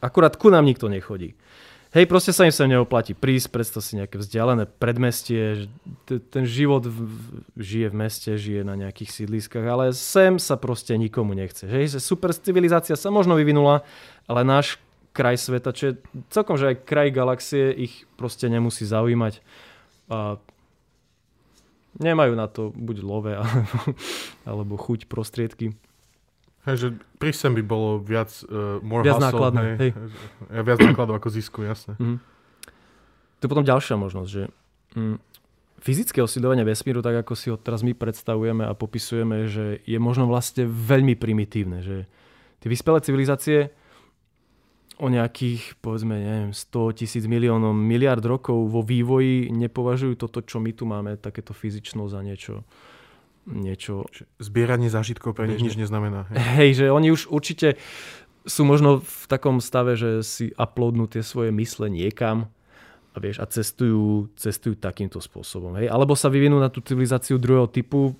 [0.00, 1.36] akurát ku nám nikto nechodí.
[1.94, 5.70] Hej, proste sa im sem neoplatí prísť, predstav si nejaké vzdialené predmestie,
[6.10, 7.06] ten život v-
[7.54, 11.70] žije v meste, žije na nejakých sídliskách, ale sem sa proste nikomu nechce.
[11.70, 13.86] Hej, že super civilizácia sa možno vyvinula,
[14.26, 14.82] ale náš
[15.14, 15.98] kraj sveta, čo je
[16.34, 19.38] celkom, že aj kraj galaxie ich proste nemusí zaujímať.
[20.10, 20.42] A
[22.02, 23.78] nemajú na to buď love, alebo,
[24.42, 25.78] alebo chuť prostriedky.
[26.64, 26.88] Hej, že
[27.20, 29.92] prísť sem by bolo viac, uh, more Viac hustle, hej.
[30.48, 31.96] Ja, viac nákladov ako zisku, jasné.
[32.00, 32.16] Mhm.
[33.38, 34.42] To je potom ďalšia možnosť, že
[34.96, 35.16] mm,
[35.84, 40.24] fyzické osídlovanie vesmíru, tak ako si ho teraz my predstavujeme a popisujeme, že je možno
[40.24, 42.08] vlastne veľmi primitívne, že
[42.64, 43.68] tie vyspelé civilizácie
[44.96, 50.72] o nejakých, povedzme, neviem, 100 tisíc miliónov, miliard rokov vo vývoji nepovažujú toto, čo my
[50.72, 52.64] tu máme, takéto fyzično za niečo,
[53.44, 54.08] niečo
[54.40, 56.28] Zbieranie zážitkov pre nich nič neznamená.
[56.32, 56.38] Hej.
[56.58, 57.76] Hej, že oni už určite
[58.44, 62.52] sú možno v takom stave, že si uploadnú tie svoje mysle niekam
[63.14, 65.78] a vieš, a cestujú, cestujú takýmto spôsobom.
[65.80, 65.88] Hej.
[65.88, 68.12] Alebo sa vyvinú na tú civilizáciu druhého typu,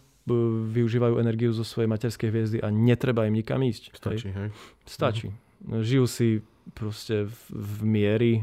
[0.72, 3.92] využívajú energiu zo svojej materskej hviezdy a netreba im nikam ísť.
[3.92, 4.48] Stačí, Hej.
[4.48, 4.48] hej.
[4.88, 5.28] Stačí.
[5.60, 6.28] No, Žijú si
[6.72, 8.34] proste v, v miery,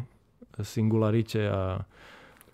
[0.62, 1.82] singularite a,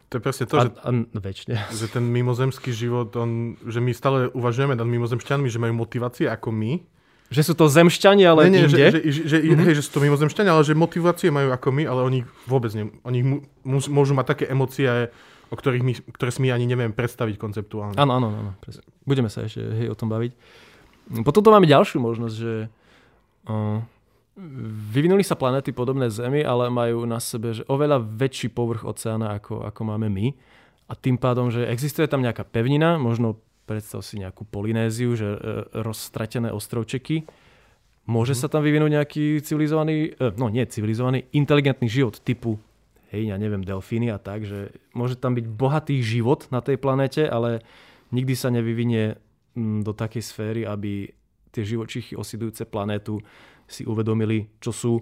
[0.08, 1.56] To je presne to, a, že, a väčšine.
[1.68, 6.50] že ten mimozemský život, on, že my stále uvažujeme nad mimozemšťanmi, že majú motivácie ako
[6.50, 6.80] my.
[7.28, 8.88] Že sú to zemšťania, ale nie, nie, inde.
[8.88, 9.68] že, že, že, Mhm.
[9.68, 12.88] hej, že sú to mimozemšťania, ale že motivácie majú ako my, ale oni vôbec nie.
[13.04, 13.36] Oni mu,
[13.68, 14.88] môžu mať také emócie,
[15.48, 18.00] o ktorých my, ktoré si my ani nevieme predstaviť konceptuálne.
[18.00, 18.52] Áno, áno, áno.
[18.64, 18.88] Presne.
[19.04, 20.32] Budeme sa ešte hej, o tom baviť.
[21.24, 22.54] Potom tu máme ďalšiu možnosť, že
[23.44, 23.80] o,
[24.94, 29.66] vyvinuli sa planéty podobné Zemi, ale majú na sebe že oveľa väčší povrch oceána, ako,
[29.66, 30.28] ako máme my.
[30.88, 35.40] A tým pádom, že existuje tam nejaká pevnina, možno predstav si nejakú Polynéziu, že e,
[35.84, 37.28] rozstratené ostrovčeky.
[38.08, 38.40] Môže Mhm.
[38.40, 42.56] sa tam vyvinúť nejaký civilizovaný, e, no nie civilizovaný, inteligentný život typu,
[43.12, 47.28] hej, ja neviem, delfíny a tak, že môže tam byť bohatý život na tej planete,
[47.28, 47.60] ale
[48.16, 49.20] nikdy sa nevyvinie
[49.60, 51.12] mm, do takej sféry, aby
[51.52, 53.20] tie živočichy osidujúce planétu
[53.68, 54.94] si uvedomili, čo sú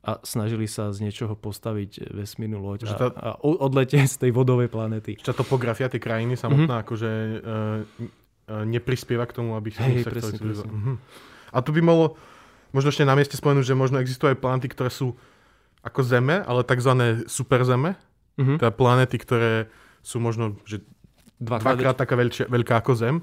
[0.00, 4.72] a snažili sa z niečoho postaviť vesmírnu loď a, tá- a odletieť z tej vodovej
[4.72, 5.20] planéty.
[5.20, 10.40] Tá topografia tej krajiny samotná akože uh, uh, neprispieva k tomu, aby sa chceli presne,
[10.40, 10.68] presne.
[10.72, 10.92] Mhm.
[11.52, 12.16] A tu by mohlo
[12.72, 15.18] možno ešte na mieste spomenúť, že možno existujú aj planety, ktoré sú
[15.84, 16.92] ako Zeme, ale tzv.
[17.28, 18.00] superzeme.
[18.40, 18.56] Mhm.
[18.56, 19.68] Teda planéty, ktoré
[20.00, 20.80] sú možno že
[21.40, 23.16] Dvakrát, dvakrát taká veľčia, veľká ako Zem,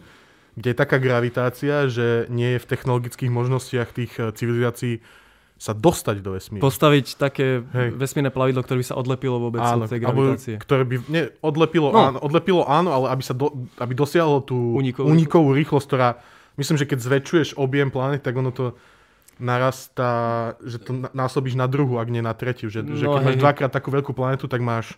[0.57, 5.05] kde je taká gravitácia, že nie je v technologických možnostiach tých eh, civilizácií
[5.55, 6.61] sa dostať do vesmíru.
[6.61, 7.89] Postaviť také Hej.
[7.93, 10.55] vesmírne plavidlo, ktoré by sa odlepilo vôbec áno, od tej alebo gravitácie.
[10.57, 12.01] ktoré by, nie, odlepilo, No.
[12.03, 16.21] áno, odlepilo áno, ale aby, sa do, aby dosiahlo tú Unikovú unikovú rýchlosť, ktorá,
[16.55, 18.77] myslím, že keď zväčšuješ objem planet, tak ono to
[19.41, 20.11] narastá,
[20.61, 22.69] že to násobíš na druhú, ak nie na tretiu.
[22.69, 23.43] Že, že No, keď máš hej.
[23.43, 24.93] dvakrát takú veľkú planetu, tak máš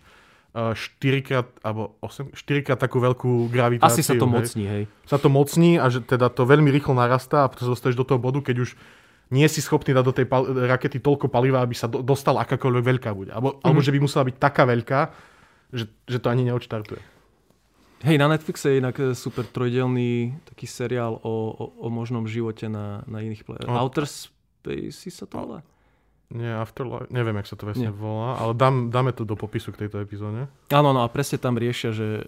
[0.52, 3.86] uh, štyrikrát, alebo osem, štyrikrát takú veľkú gravitáciu.
[3.90, 4.32] Asi sa to hej.
[4.32, 4.82] mocní, hej.
[5.04, 8.06] Sa to mocní a že teda to veľmi rýchlo narastá a potom sa dostaneš do
[8.06, 8.74] toho bodu, keď už
[9.30, 12.82] nie si schopný dať do tej pal- rakety toľko paliva, aby sa do- dostala akákoľvek
[12.82, 13.30] veľká bude.
[13.30, 13.86] Alebo, alebo Mhm.
[13.86, 15.00] že by musela byť taká veľká,
[15.70, 16.98] že, že to ani neodštartuje.
[18.00, 22.64] Hej, na Netflixe je inak e, super trojdelný taký seriál o, o, o možnom živote
[22.64, 23.68] na, na iných planetách.
[23.68, 25.60] O- Outer Space sa to volá?
[26.30, 27.90] Nie, Afterlife, neviem, jak sa to Nie.
[27.90, 30.46] volá, ale dám, dáme to do popisu k tejto epizóde.
[30.70, 32.24] Áno, no a presne tam riešia, že e,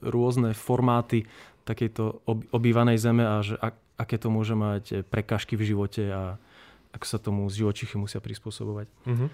[0.00, 1.28] rôzne formáty
[1.68, 6.08] takejto ob, obývanej zeme a že ak, aké to môže mať e, prekažky v živote
[6.08, 6.40] a
[6.96, 8.88] ako sa tomu živočichy musia prispôsobovať.
[9.04, 9.26] Mhm.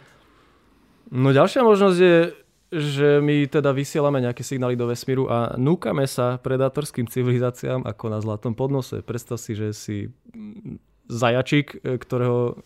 [1.15, 2.19] No ďalšia možnosť je,
[2.71, 8.19] že my teda vysielame nejaké signály do vesmíru a núkame sa predátorským civilizáciám ako na
[8.23, 9.03] zlatom podnose.
[9.07, 10.11] Predstav si, že si
[11.07, 12.59] zajačik, e, ktorého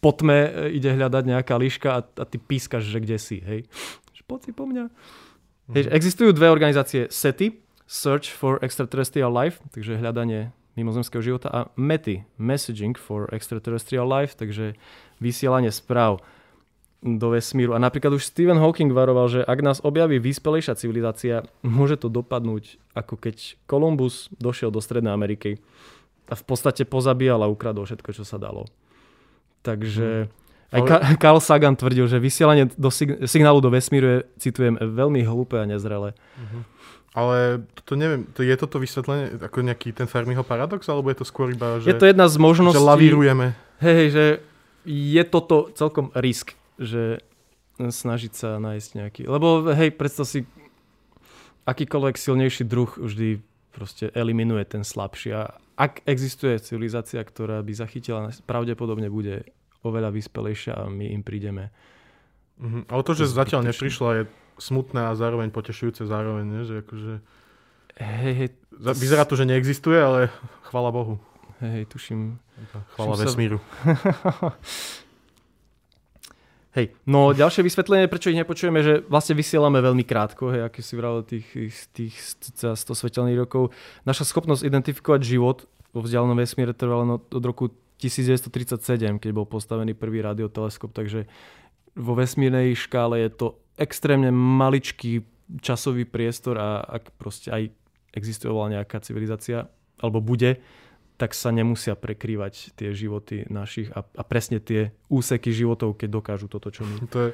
[0.00, 3.68] po tme e, ide hľadať nejaká liška a, a ty pískaš, že kde si, hej.
[4.28, 4.84] Poď si po mňa.
[5.74, 7.58] Hej, že existujú dve organizácie SETI,
[7.90, 14.78] Search for Extraterrestrial Life, takže hľadanie mimozemského života a METI, Messaging for Extraterrestrial Life, takže
[15.18, 16.22] vysielanie správ
[17.02, 17.74] do vesmíru.
[17.74, 22.78] A napríklad už Stephen Hawking varoval, že ak nás objaví vyspelejšia civilizácia, môže to dopadnúť
[22.94, 25.58] ako keď Kolumbus došiel do Strednej Ameriky
[26.30, 28.68] a v podstate pozabíjal a ukradol všetko, čo sa dalo.
[29.60, 30.74] Takže hmm.
[30.74, 35.24] aj Ka- Carl Sagan tvrdil, že vysielanie do sig- signálu do vesmíru je, citujem, veľmi
[35.24, 36.16] hlúpe a nezrelé.
[36.16, 36.62] Uh-huh.
[37.10, 41.26] Ale to neviem, to je toto vysvetlenie ako nejaký ten Fermiho paradox, alebo je to
[41.26, 41.90] skôr iba, že...
[41.90, 42.78] Je to jedna z možností...
[42.78, 43.46] Že lavírujeme.
[43.82, 44.24] Hej, hej, že
[44.86, 47.20] je toto celkom risk že
[47.76, 49.22] snažiť sa nájsť nejaký...
[49.28, 50.48] Lebo hej, predstav si,
[51.68, 55.36] akýkoľvek silnejší druh vždy proste eliminuje ten slabší.
[55.36, 59.48] A ak existuje civilizácia, ktorá by zachytila, pravdepodobne bude
[59.80, 61.72] oveľa vyspelejšia a my im prídeme.
[62.60, 62.92] Mm-hmm.
[62.92, 64.22] Ale to, že to zatiaľ neprišla, je
[64.60, 66.60] smutné a zároveň potešujúce zároveň, ne?
[66.68, 67.14] že akože...
[67.96, 68.48] Hej, hej.
[68.76, 70.28] Vyzerá to, že neexistuje, ale
[70.68, 71.16] chvala Bohu.
[71.64, 72.36] Hej, tuším.
[72.96, 73.56] Chvala vesmíru.
[73.80, 74.52] Sa...
[76.70, 80.94] Hej, no ďalšie vysvetlenie, prečo ich nepočujeme, že vlastne vysielame veľmi krátko, hej, aký si
[80.94, 81.50] vral tých,
[81.90, 83.74] tých 100 svetelných rokov.
[84.06, 89.98] Naša schopnosť identifikovať život vo vzdialenom vesmíre trvala no, od roku 1937, keď bol postavený
[89.98, 91.26] prvý radioteleskop, takže
[91.98, 95.26] vo vesmírnej škále je to extrémne maličký
[95.58, 97.74] časový priestor a ak proste aj
[98.14, 99.66] existovala nejaká civilizácia,
[99.98, 100.62] alebo bude,
[101.20, 106.48] tak sa nemusia prekrývať tie životy našich a, a presne tie úseky životov, keď dokážu
[106.48, 106.96] toto, čo my.
[107.12, 107.30] To je,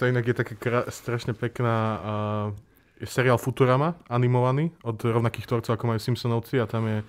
[0.00, 5.84] to inak je taká krá, strašne pekná uh, seriál Futurama, animovaný, od rovnakých tvorcov, ako
[5.92, 7.04] majú Simpsonovci a tam je,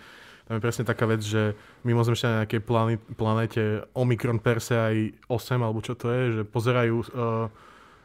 [0.51, 1.55] tam je presne taká vec, že
[1.87, 3.63] mimozemšťania na nejakej planet, planete
[3.95, 7.47] Omikron Persei 8, alebo čo to je, že pozerajú uh,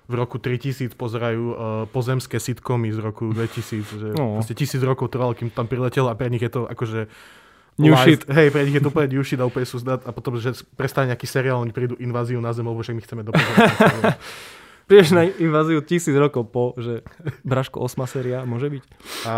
[0.06, 1.56] v roku 3000 pozerajú uh,
[1.90, 4.38] pozemské sitcomy z roku 2000, že no.
[4.38, 7.10] vlastne tisíc rokov trvalo, kým tam priletel a pre nich je to akože
[7.80, 8.22] New live, shit.
[8.28, 10.52] Hej, pre nich je to úplne new shit a úplne sú zdať a potom, že
[10.76, 13.64] prestane nejaký seriál, oni prídu inváziu na Zem, lebo však my chceme dopadnúť.
[14.82, 17.06] Prídeš na inváziu tisíc rokov po, že
[17.46, 18.82] Braško 8 séria, môže byť.
[19.24, 19.36] A, a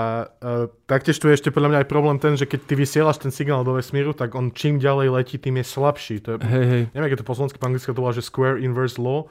[0.89, 3.63] taktiež tu je ešte podľa mňa aj problém ten, že keď ty vysielaš ten signál
[3.63, 6.25] do vesmíru, tak on čím ďalej letí, tým je slabší.
[6.27, 6.83] To je, hej, hej.
[6.97, 9.29] Neviem, aké to po slovensky, po anglicky to volá, že square inverse law,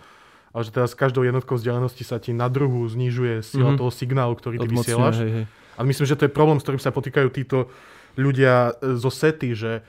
[0.54, 3.82] ale že teraz s každou jednotkou vzdialenosti sa ti na druhú znižuje sila mm-hmm.
[3.82, 5.16] toho signálu, ktorý ty Odmocňuje, vysielaš.
[5.18, 5.46] Hej, hej.
[5.74, 7.74] A myslím, že to je problém, s ktorým sa potýkajú títo
[8.18, 9.82] ľudia e, zo sety, že,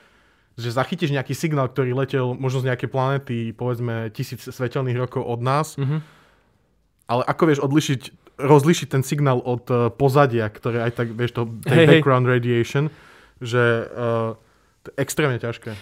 [0.56, 5.40] že zachytíš nejaký signál, ktorý letel možno z nejakej planety, povedzme tisíc svetelných rokov od
[5.42, 6.00] nás, mm-hmm.
[7.10, 8.02] ale ako vieš odlišiť,
[8.38, 12.38] rozlišiť ten signál od uh, pozadia, ktoré aj tak, vieš, to hey, background hey.
[12.38, 12.90] radiation,
[13.38, 14.34] že uh,
[14.98, 15.74] extrémne ťažké.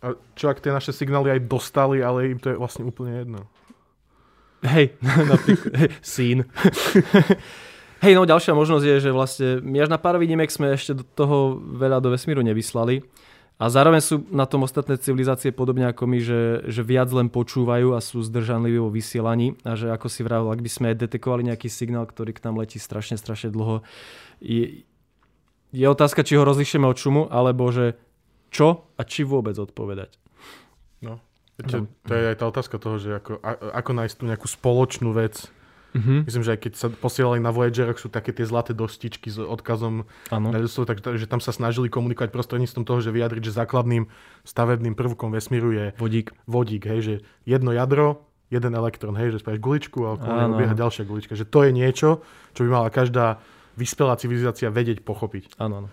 [0.00, 3.40] A čo ak tie naše signály aj dostali, ale im to je vlastne úplne jedno.
[4.62, 4.94] Hej,
[5.32, 6.44] napríklad, sín.
[8.00, 11.04] Hej, no ďalšia možnosť je, že vlastne my až na pár výnimek sme ešte do
[11.04, 13.04] toho veľa do vesmíru nevyslali.
[13.60, 17.92] A zároveň sú na tom ostatné civilizácie podobne ako my, že, že viac len počúvajú
[17.92, 19.52] a sú zdržanliví vo vysielaní.
[19.68, 22.80] A že ako si vravel, ak by sme detekovali nejaký signál, ktorý k nám letí
[22.80, 23.84] strašne, strašne dlho,
[24.40, 24.88] je,
[25.76, 28.00] je otázka, či ho rozlišíme od šumu, alebo že
[28.48, 30.16] čo a či vôbec odpovedať.
[31.04, 31.20] No,
[31.60, 33.44] to, to je aj tá otázka toho, že ako,
[33.76, 35.52] ako nájsť tú nejakú spoločnú vec,
[35.90, 36.18] Mm-hmm.
[36.26, 40.06] Myslím, že aj keď sa posielali na Voyageroch, sú také tie zlaté dostičky s odkazom
[40.30, 40.48] ano.
[40.54, 44.06] na takže tam sa snažili komunikovať prostredníctvom toho, že vyjadriť, že základným
[44.46, 46.30] stavebným prvkom vesmíru je vodík.
[46.46, 50.74] vodík hej, že jedno jadro, jeden elektrón, hej, že spravíš guličku a okolo neho bieha
[50.74, 51.38] ďalšia gulička.
[51.38, 52.08] Že to je niečo,
[52.54, 53.38] čo by mala každá
[53.78, 55.58] vyspelá civilizácia vedieť, pochopiť.
[55.58, 55.88] Áno, áno.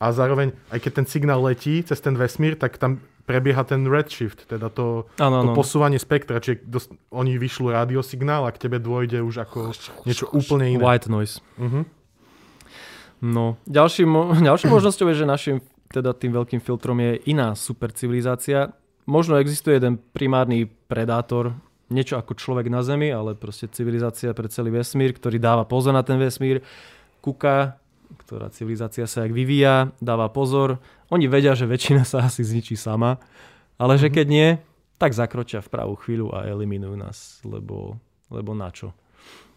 [0.00, 4.50] A zároveň, aj keď ten signál letí cez ten vesmír, tak tam prebieha ten redshift,
[4.50, 9.22] teda to, ano, to posúvanie spektra, čiže dos- oni vyšľú rádiosignál a k tebe dôjde
[9.22, 9.70] už ako
[10.02, 10.82] niečo úplne iné.
[10.82, 11.38] White noise.
[11.54, 11.86] Uh-huh.
[13.22, 14.10] No, ďalším,
[14.50, 15.56] ďalšou možnosťou je, že našim
[15.90, 18.74] teda tým veľkým filtrom je iná super civilizácia.
[19.06, 21.54] Možno existuje jeden primárny predátor,
[21.90, 26.06] niečo ako človek na Zemi, ale proste civilizácia pre celý vesmír, ktorý dáva pozor na
[26.06, 26.62] ten vesmír,
[27.18, 27.80] kúka
[28.18, 30.82] ktorá civilizácia sa jak vyvíja, dáva pozor.
[31.10, 33.18] Oni vedia, že väčšina sa asi zničí sama,
[33.76, 34.14] ale že mhm.
[34.14, 34.48] keď nie,
[35.00, 37.96] tak zakročia v pravú chvíľu a eliminujú nás, lebo,
[38.28, 38.92] lebo na čo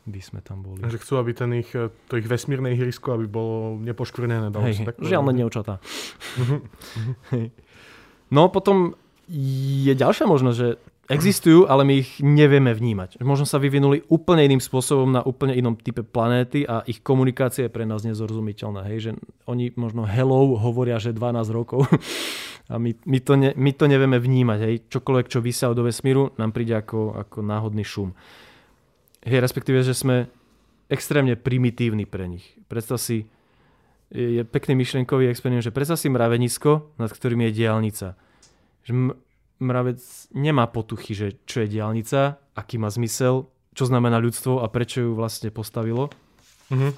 [0.03, 0.83] by sme tam boli.
[0.83, 4.51] Že chcú, aby ten ich, to ich vesmírne ihrisko, aby bolo nepoškvrnené.
[4.51, 5.79] Hej, tak žiadne neočatá.
[8.35, 8.99] no potom
[9.31, 10.69] je ďalšia možnosť, že
[11.13, 13.21] existujú, ale my ich nevieme vnímať.
[13.21, 17.73] Možno sa vyvinuli úplne iným spôsobom na úplne inom type planéty a ich komunikácia je
[17.73, 18.83] pre nás nezorozumiteľná.
[18.89, 18.97] Hej?
[18.99, 19.11] Že
[19.47, 21.85] oni možno hello hovoria, že 12 rokov
[22.71, 24.59] a my, my, to, ne, my to nevieme vnímať.
[24.65, 24.75] Hej?
[24.89, 28.11] Čokoľvek, čo vysia do vesmíru, nám príde ako, ako náhodný šum.
[29.23, 30.27] Hej, respektíve, že sme
[30.91, 32.43] extrémne primitívni pre nich.
[32.67, 33.25] Predstav si,
[34.13, 38.07] je pekný myšlienkový experiment, že predstav si mravenisko, nad ktorým je diálnica.
[39.63, 39.99] Mravec
[40.35, 45.11] nemá potuchy, že čo je diálnica, aký má zmysel, čo znamená ľudstvo a prečo ju
[45.15, 46.11] vlastne postavilo.
[46.69, 46.89] Mhm.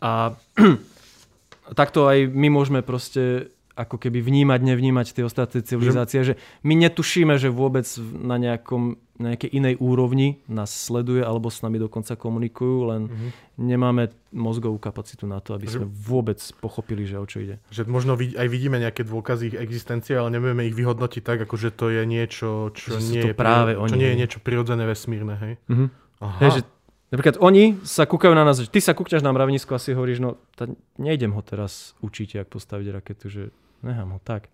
[0.00, 0.36] A
[1.80, 7.32] takto aj my môžeme proste ako keby vnímať, nevnímať tie ostatné civilizácie, že my netušíme,
[7.34, 8.82] že vôbec na, nejakom,
[9.16, 13.28] na nejakej inej úrovni nás sleduje alebo s nami dokonca komunikujú, len Mhm.
[13.56, 17.56] nemáme mozgovú kapacitu na to, aby Takže- sme vôbec pochopili, že o čo ide.
[17.72, 21.72] Že možno aj vidíme nejaké dôkazy ich existencie, ale nevieme ich vyhodnotiť tak, ako že
[21.72, 25.34] to je niečo, čo, Že nie, je, práve čo oni, nie je niečo prirodzené vesmírne,
[25.36, 25.52] hej?
[25.66, 25.86] Mhm.
[26.20, 26.38] Aha.
[26.44, 26.62] Hej, že
[27.10, 30.20] napríklad oni sa kúkajú na nás, že ty sa kúkťaš na mravenisko a si hovoríš,
[30.20, 33.42] no tá, nejdem ho teraz učiť, jak postaviť raketu, že
[33.82, 34.48] nechám ho tak.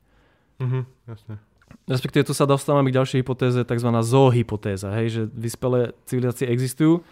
[0.59, 1.35] Mhm, jasne.
[1.85, 3.91] Respektíve tu sa dostávame k ďalšej hypotéze, tzv.
[3.91, 7.03] zoohypotéza, hej, že vyspelé civilizácie existujú,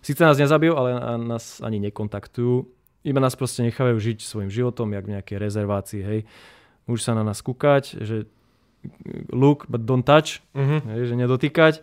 [0.00, 2.62] síce nás nezabijú, ale nás ani nekontaktujú,
[3.04, 6.20] iba nás proste nechávajú žiť svojim životom, jak v nejakej rezervácii, hej.
[6.86, 8.24] Môžu sa na nás kúkať, že
[9.34, 10.76] look but don't touch, Mhm.
[10.88, 11.74] hej, že nedotýkať.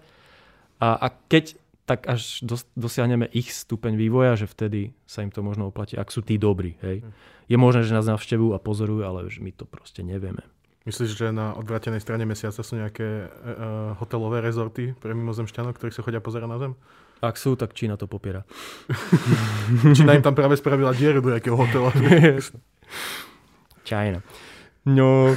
[0.82, 1.61] A, a keď
[1.92, 6.08] tak až dos, dosiahneme ich stupeň vývoja, že vtedy sa im to možno oplatí, ak
[6.08, 6.80] sú tí dobrí.
[6.80, 7.04] Hej.
[7.52, 10.40] Je možné, že nás navštevujú a pozorujú, ale že my to proste nevieme.
[10.88, 16.00] Myslíš, že na odvratenej strane mesiaca sú nejaké uh, hotelové rezorty pre mimozemšťanov, ktorí sa
[16.00, 16.74] chodia pozerať na Zem?
[17.20, 18.48] Ak sú, tak Čína to popiera.
[19.98, 21.92] Čína im tam práve spravila dieru do nejakého hotela.
[23.90, 24.24] Čína.
[24.88, 25.36] No,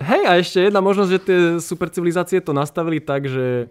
[0.00, 3.68] hej, a ešte jedna možnosť, že tie supercivilizácie to nastavili tak, že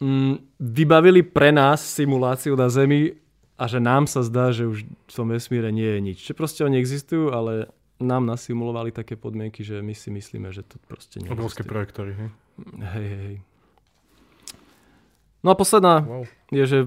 [0.00, 3.14] mm, vybavili pre nás simuláciu na Zemi
[3.54, 6.18] a že nám sa zdá, že už v tom vesmíre nie je nič.
[6.26, 7.70] Že proste oni existujú, ale
[8.02, 12.28] nám nasimulovali také podmienky, že my si myslíme, že to proste nie Obrovské projektory, hej?
[12.82, 13.36] Hej, hej.
[15.44, 16.24] No a posledná Wow.
[16.50, 16.78] je, že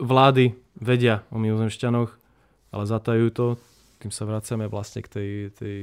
[0.00, 2.10] vlády vedia o mimozemšťanoch,
[2.72, 3.46] ale zatajú to.
[4.00, 5.78] Tým sa vracame vlastne k tej, tej,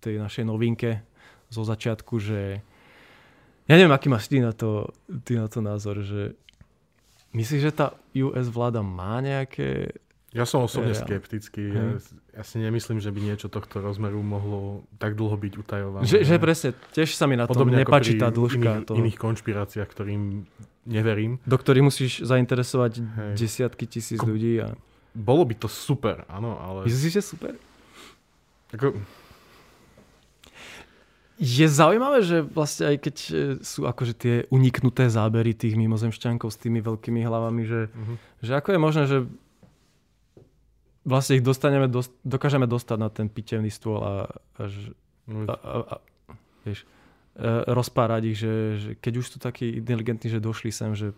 [0.00, 1.04] tej našej novinke
[1.52, 2.64] zo začiatku, že
[3.66, 4.90] ja neviem, aký máš ty na to,
[5.22, 6.34] ty na to názor, že
[7.30, 9.92] myslíš, že tá US vláda má nejaké...
[10.30, 11.00] Ja som osobne Ja.
[11.00, 11.64] skeptický.
[11.72, 11.84] Ja,
[12.36, 16.04] ja si nemyslím, že by niečo tohto rozmeru mohlo tak dlho byť utajované.
[16.04, 19.16] Že, že presne, tiež sa mi na tom Podobne pri tá dĺžka iných, toho, iných
[19.16, 20.44] konšpiráciách, ktorým
[20.84, 21.40] neverím.
[21.48, 23.32] do ktorých musíš zainteresovať Hej.
[23.40, 24.76] desiatky tisíc Ko- ľudí a...
[25.16, 26.84] Bolo by to super, áno, ale...
[26.84, 27.56] Myslíš že super?
[28.76, 28.92] Ako,
[31.36, 36.56] Je zaujímavé, že vlastne aj keď e, sú akože tie uniknuté zábery tých mimozemšťankov s
[36.56, 38.14] tými veľkými hlavami, že, mhm.
[38.40, 39.18] že ako je možné, že
[41.04, 44.62] vlastne ich dostaneme, dos- dokážeme dostať na ten pitevný stôl a, a,
[45.28, 46.32] no, a, a, a
[46.64, 46.88] vieš,
[47.36, 51.12] e, rozpárať ich, že, že keď už sú takí inteligentní, že došli sem, že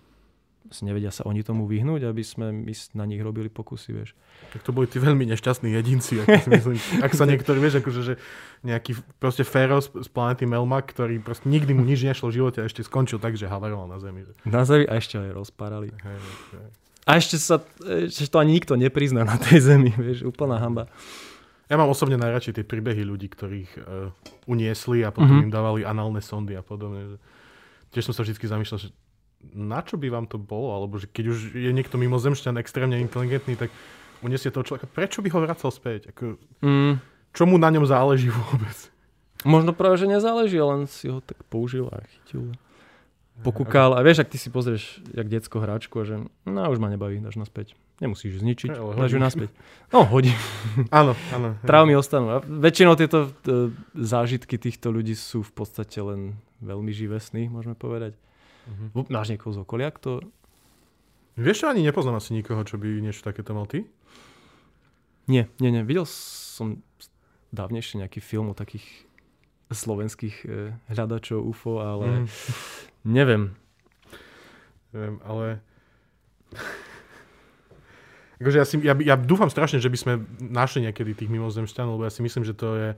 [0.85, 4.13] nevedia sa oni tomu vyhnúť, aby sme my na nich robili pokusy, vieš.
[4.53, 6.77] tak to boli tí veľmi nešťastní jedinci, ako si myslím.
[7.01, 8.15] Ak sa niektorí, vieš, akože, že
[8.63, 12.59] nejaký proste Féro z, z planety Melmak, ktorý proste nikdy mu nič nešlo v živote
[12.61, 14.29] a ešte skončil tak, že havaroval na Zemi.
[14.29, 16.19] Že, Na zemi a ešte aj hej,
[16.53, 16.69] hej.
[17.09, 20.93] A ešte sa, ešte to ani nikto neprizná na tej zemi, vieš, úplná hamba.
[21.73, 24.13] Ja mám osobne najradšej tie príbehy ľudí, ktorých uh,
[24.45, 25.33] uniesli a potom Mhm.
[25.33, 25.49] mm-hmm.
[25.49, 27.17] im dávali análne sondy a podobne.
[27.89, 28.89] Tiež som sa vždy zamýšľal, že
[29.41, 30.75] na čo by vám to bolo?
[30.75, 33.71] Alebo že keď už je niekto mimozemšťan extrémne inteligentný, tak
[34.21, 34.91] uniesie toho človeka.
[34.91, 36.11] Prečo by ho vracal späť?
[36.11, 36.99] Ako, Mm,
[37.31, 38.77] čo mu na ňom záleží vôbec?
[39.47, 42.51] možno práve, že nezáleží, len si ho tak použil a chytil.
[43.39, 46.91] Pokúkal a vieš, ak ty si pozrieš, jak decko hráčku a že no už ma
[46.91, 47.79] nebaví, dáš naspäť.
[48.03, 49.55] Nemusíš ju zničiť, ale dáš ju naspäť.
[49.95, 50.35] No, hodí.
[50.91, 51.55] Áno, áno.
[51.63, 52.35] Traumy ostanú.
[52.35, 57.79] A väčšinou tieto e, zážitky týchto ľudí sú v podstate len veľmi živé sny, môžeme
[57.79, 58.19] povedať.
[58.69, 58.87] Mhm.
[58.95, 60.21] V- Máš niekoho z okolia, kto...
[61.35, 63.87] Vieš, ani nepoznám asi nikoho, čo by niečo takéto mal ty?
[65.25, 65.83] Nie, nie, nie.
[65.83, 66.83] Videl som
[67.49, 68.85] dávnejšie nejaký film o takých
[69.69, 70.49] slovenských e,
[70.89, 72.27] hľadačov UFO, ale Mm.
[73.05, 73.45] neviem.
[74.91, 75.61] Neviem, ale...
[78.39, 82.07] akože ja, si, ja, ja dúfam strašne, že by sme našli niekedy tých mimozemšťanov, lebo
[82.07, 82.89] ja si myslím, že to je,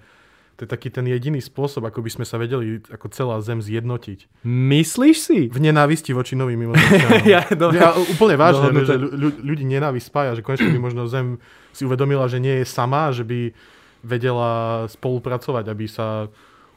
[0.61, 4.45] to je taký ten jediný spôsob, ako by sme sa vedeli ako celá Zem zjednotiť.
[4.45, 5.39] Myslíš si?
[5.49, 7.25] V nenávisti voči novým mimozemšťanom.
[7.33, 7.49] ja.
[7.73, 8.93] Ja, úplne vážne, Dohodnuté.
[8.93, 11.41] že ľu- ľudí nenávisť spája, že konečne by možno Zem
[11.73, 13.57] si uvedomila, že nie je sama, že by
[14.05, 16.29] vedela spolupracovať, aby sa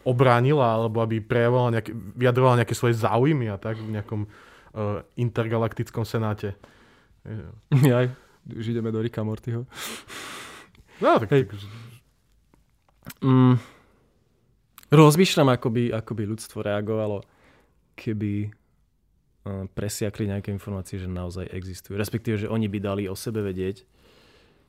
[0.07, 6.07] obránila, alebo aby prejavovala nejaké, vyjadrovala nejaké svoje záujmy a tak v nejakom uh, intergalaktickom
[6.07, 6.55] senáte.
[7.84, 8.07] Ja,
[8.47, 9.67] už ideme do Rika Mortyho.
[11.03, 11.51] No, tak, Hej.
[11.51, 11.59] tak
[13.19, 13.59] Mm,
[14.94, 17.22] rozmýšľam, ako by, ako by ľudstvo reagovalo,
[17.94, 21.96] keby uh, presiakli nejaké informácie, že naozaj existujú.
[21.96, 23.84] Respektíve, že oni by dali o sebe vedieť.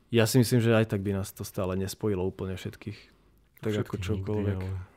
[0.08, 2.98] Ja si myslím, že aj tak by nás to stále nespojilo úplne všetkých.
[3.60, 4.56] Tak Všetkých ako čokoľvek.
[4.56, 4.92] nikdy, ale-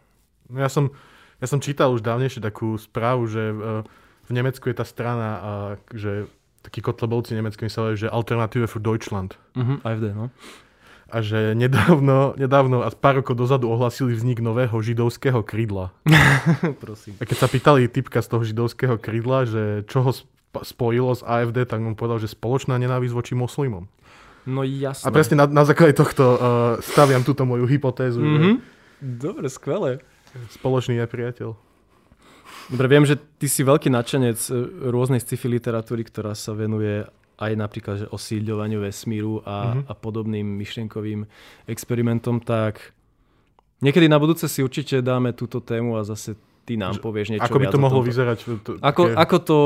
[0.48, 0.96] No ja som,
[1.38, 3.84] ja som čítal už dávnejšie takú správu, že uh,
[4.24, 5.42] v Nemecku je tá strana, uh,
[5.92, 6.24] že
[6.62, 9.36] takí kotlebovci nemeckými sa volajú, že Alternative für Deutschland.
[9.56, 10.32] Mhm, AFD, no.
[11.08, 15.96] A že nedávno, nedávno a pár rokov dozadu ohlasili vznik nového židovského krídla.
[16.84, 17.16] Prosím.
[17.18, 20.28] A keď sa pýtali typka z toho židovského krídla, že čo ho sp-
[20.58, 23.88] spojilo s AFD, tak on povedal, že spoločná nenávisť voči moslimom.
[24.44, 25.04] No jasné.
[25.04, 26.38] A presne na, na základe tohto uh,
[26.82, 28.32] staviam túto moju hypotézu, Mhm.
[28.34, 28.56] mm-hmm.
[28.98, 29.92] Dobre, skvelé.
[30.28, 31.54] že spoločný nepriateľ.
[32.68, 34.52] Dobre, viem, že ty si veľký nadšenec e,
[34.88, 37.06] rôznej sci-fi literatúry, ktorá sa venuje
[37.38, 39.82] aj napríklad že osídľovaniu vesmíru a, Mhm.
[39.86, 41.26] a podobným myšlienkovým
[41.66, 42.94] experimentom, tak
[43.80, 46.34] niekedy na budúce si určite dáme túto tému a zase
[46.64, 48.38] ty nám povieš niečo Ako by to mohlo vyzerať?
[48.60, 49.60] To, Ako, také- ako, to,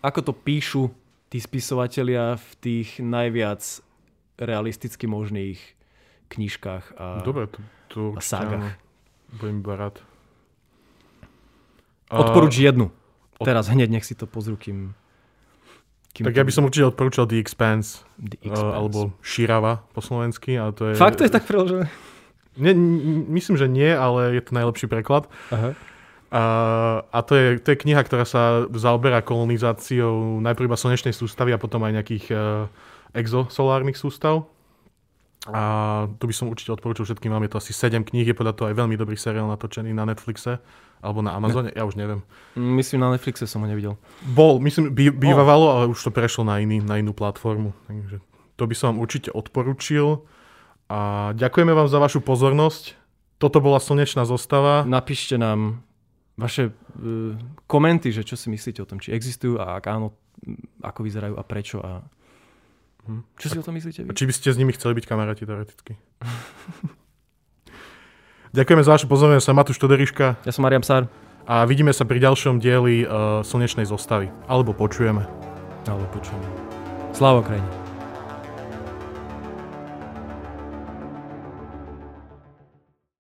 [0.00, 0.82] ako to píšu
[1.26, 3.60] tí spisovatelia v tých najviac
[4.36, 5.58] realisticky možných
[6.28, 6.84] knižkách.
[6.94, 7.20] A...
[7.20, 7.58] Dobre, to,
[7.88, 8.78] to a ságach.
[9.32, 9.96] Budem iba rád.
[12.08, 12.86] Odporuč A- jednu.
[13.36, 14.94] od- Teraz hneď nech si to pozrú, kým...
[16.16, 18.72] kým Tak ja by som určite odporúčal The Expanse, The uh, Expanse.
[18.72, 20.56] alebo Širava po slovensky.
[20.56, 21.92] Ale to je, Fakt to je tak preložené?
[22.56, 25.28] Nie, n- myslím, že nie, ale je to najlepší preklad.
[25.52, 25.76] Aha.
[26.32, 26.42] A,
[27.12, 31.60] a to, je, to je kniha, ktorá sa zaoberá kolonizáciou najprv iba slnečnej sústavy a
[31.60, 32.66] potom aj nejakých uh,
[33.14, 34.48] exosolárnych sústav.
[35.54, 35.62] A
[36.18, 38.76] tu by som určite odporúčal všetkým, máme to asi 7 kníh, je podľa toho aj
[38.82, 40.58] veľmi dobrý seriál natočený na Netflixe
[41.04, 42.24] alebo na Amazone, ja už neviem.
[42.56, 43.94] Myslím, na Netflixe som ho nevidel.
[44.26, 47.76] Bol, myslím, bí, bývalo, ale už to prešlo na, iný, na inú platformu.
[47.86, 48.18] Takže
[48.56, 50.24] to by som vám určite odporúčil.
[50.88, 52.96] A ďakujeme vám za vašu pozornosť.
[53.36, 54.88] Toto bola slnečná zostava.
[54.88, 55.84] Napíšte nám
[56.40, 57.36] vaše uh,
[57.68, 60.16] komenty, že čo si myslíte o tom, či existujú a ak áno,
[60.80, 62.04] ako vyzerajú a prečo a
[63.06, 63.22] Hm.
[63.38, 64.18] čo si o tom myslíte A vy?
[64.18, 65.94] či by ste s nimi chceli byť kamaráti teoreticky.
[68.56, 71.06] Ďakujeme za vašu pozornosť, som Matúš Toderiška Ja som Mariam Sár.
[71.46, 74.32] a vidíme sa pri ďalšom dieli uh, Slnečnej zostavy.
[74.48, 75.22] Alebo počujeme.
[75.86, 76.46] Alebo počujeme.
[77.12, 77.85] Sláva Ukrajine.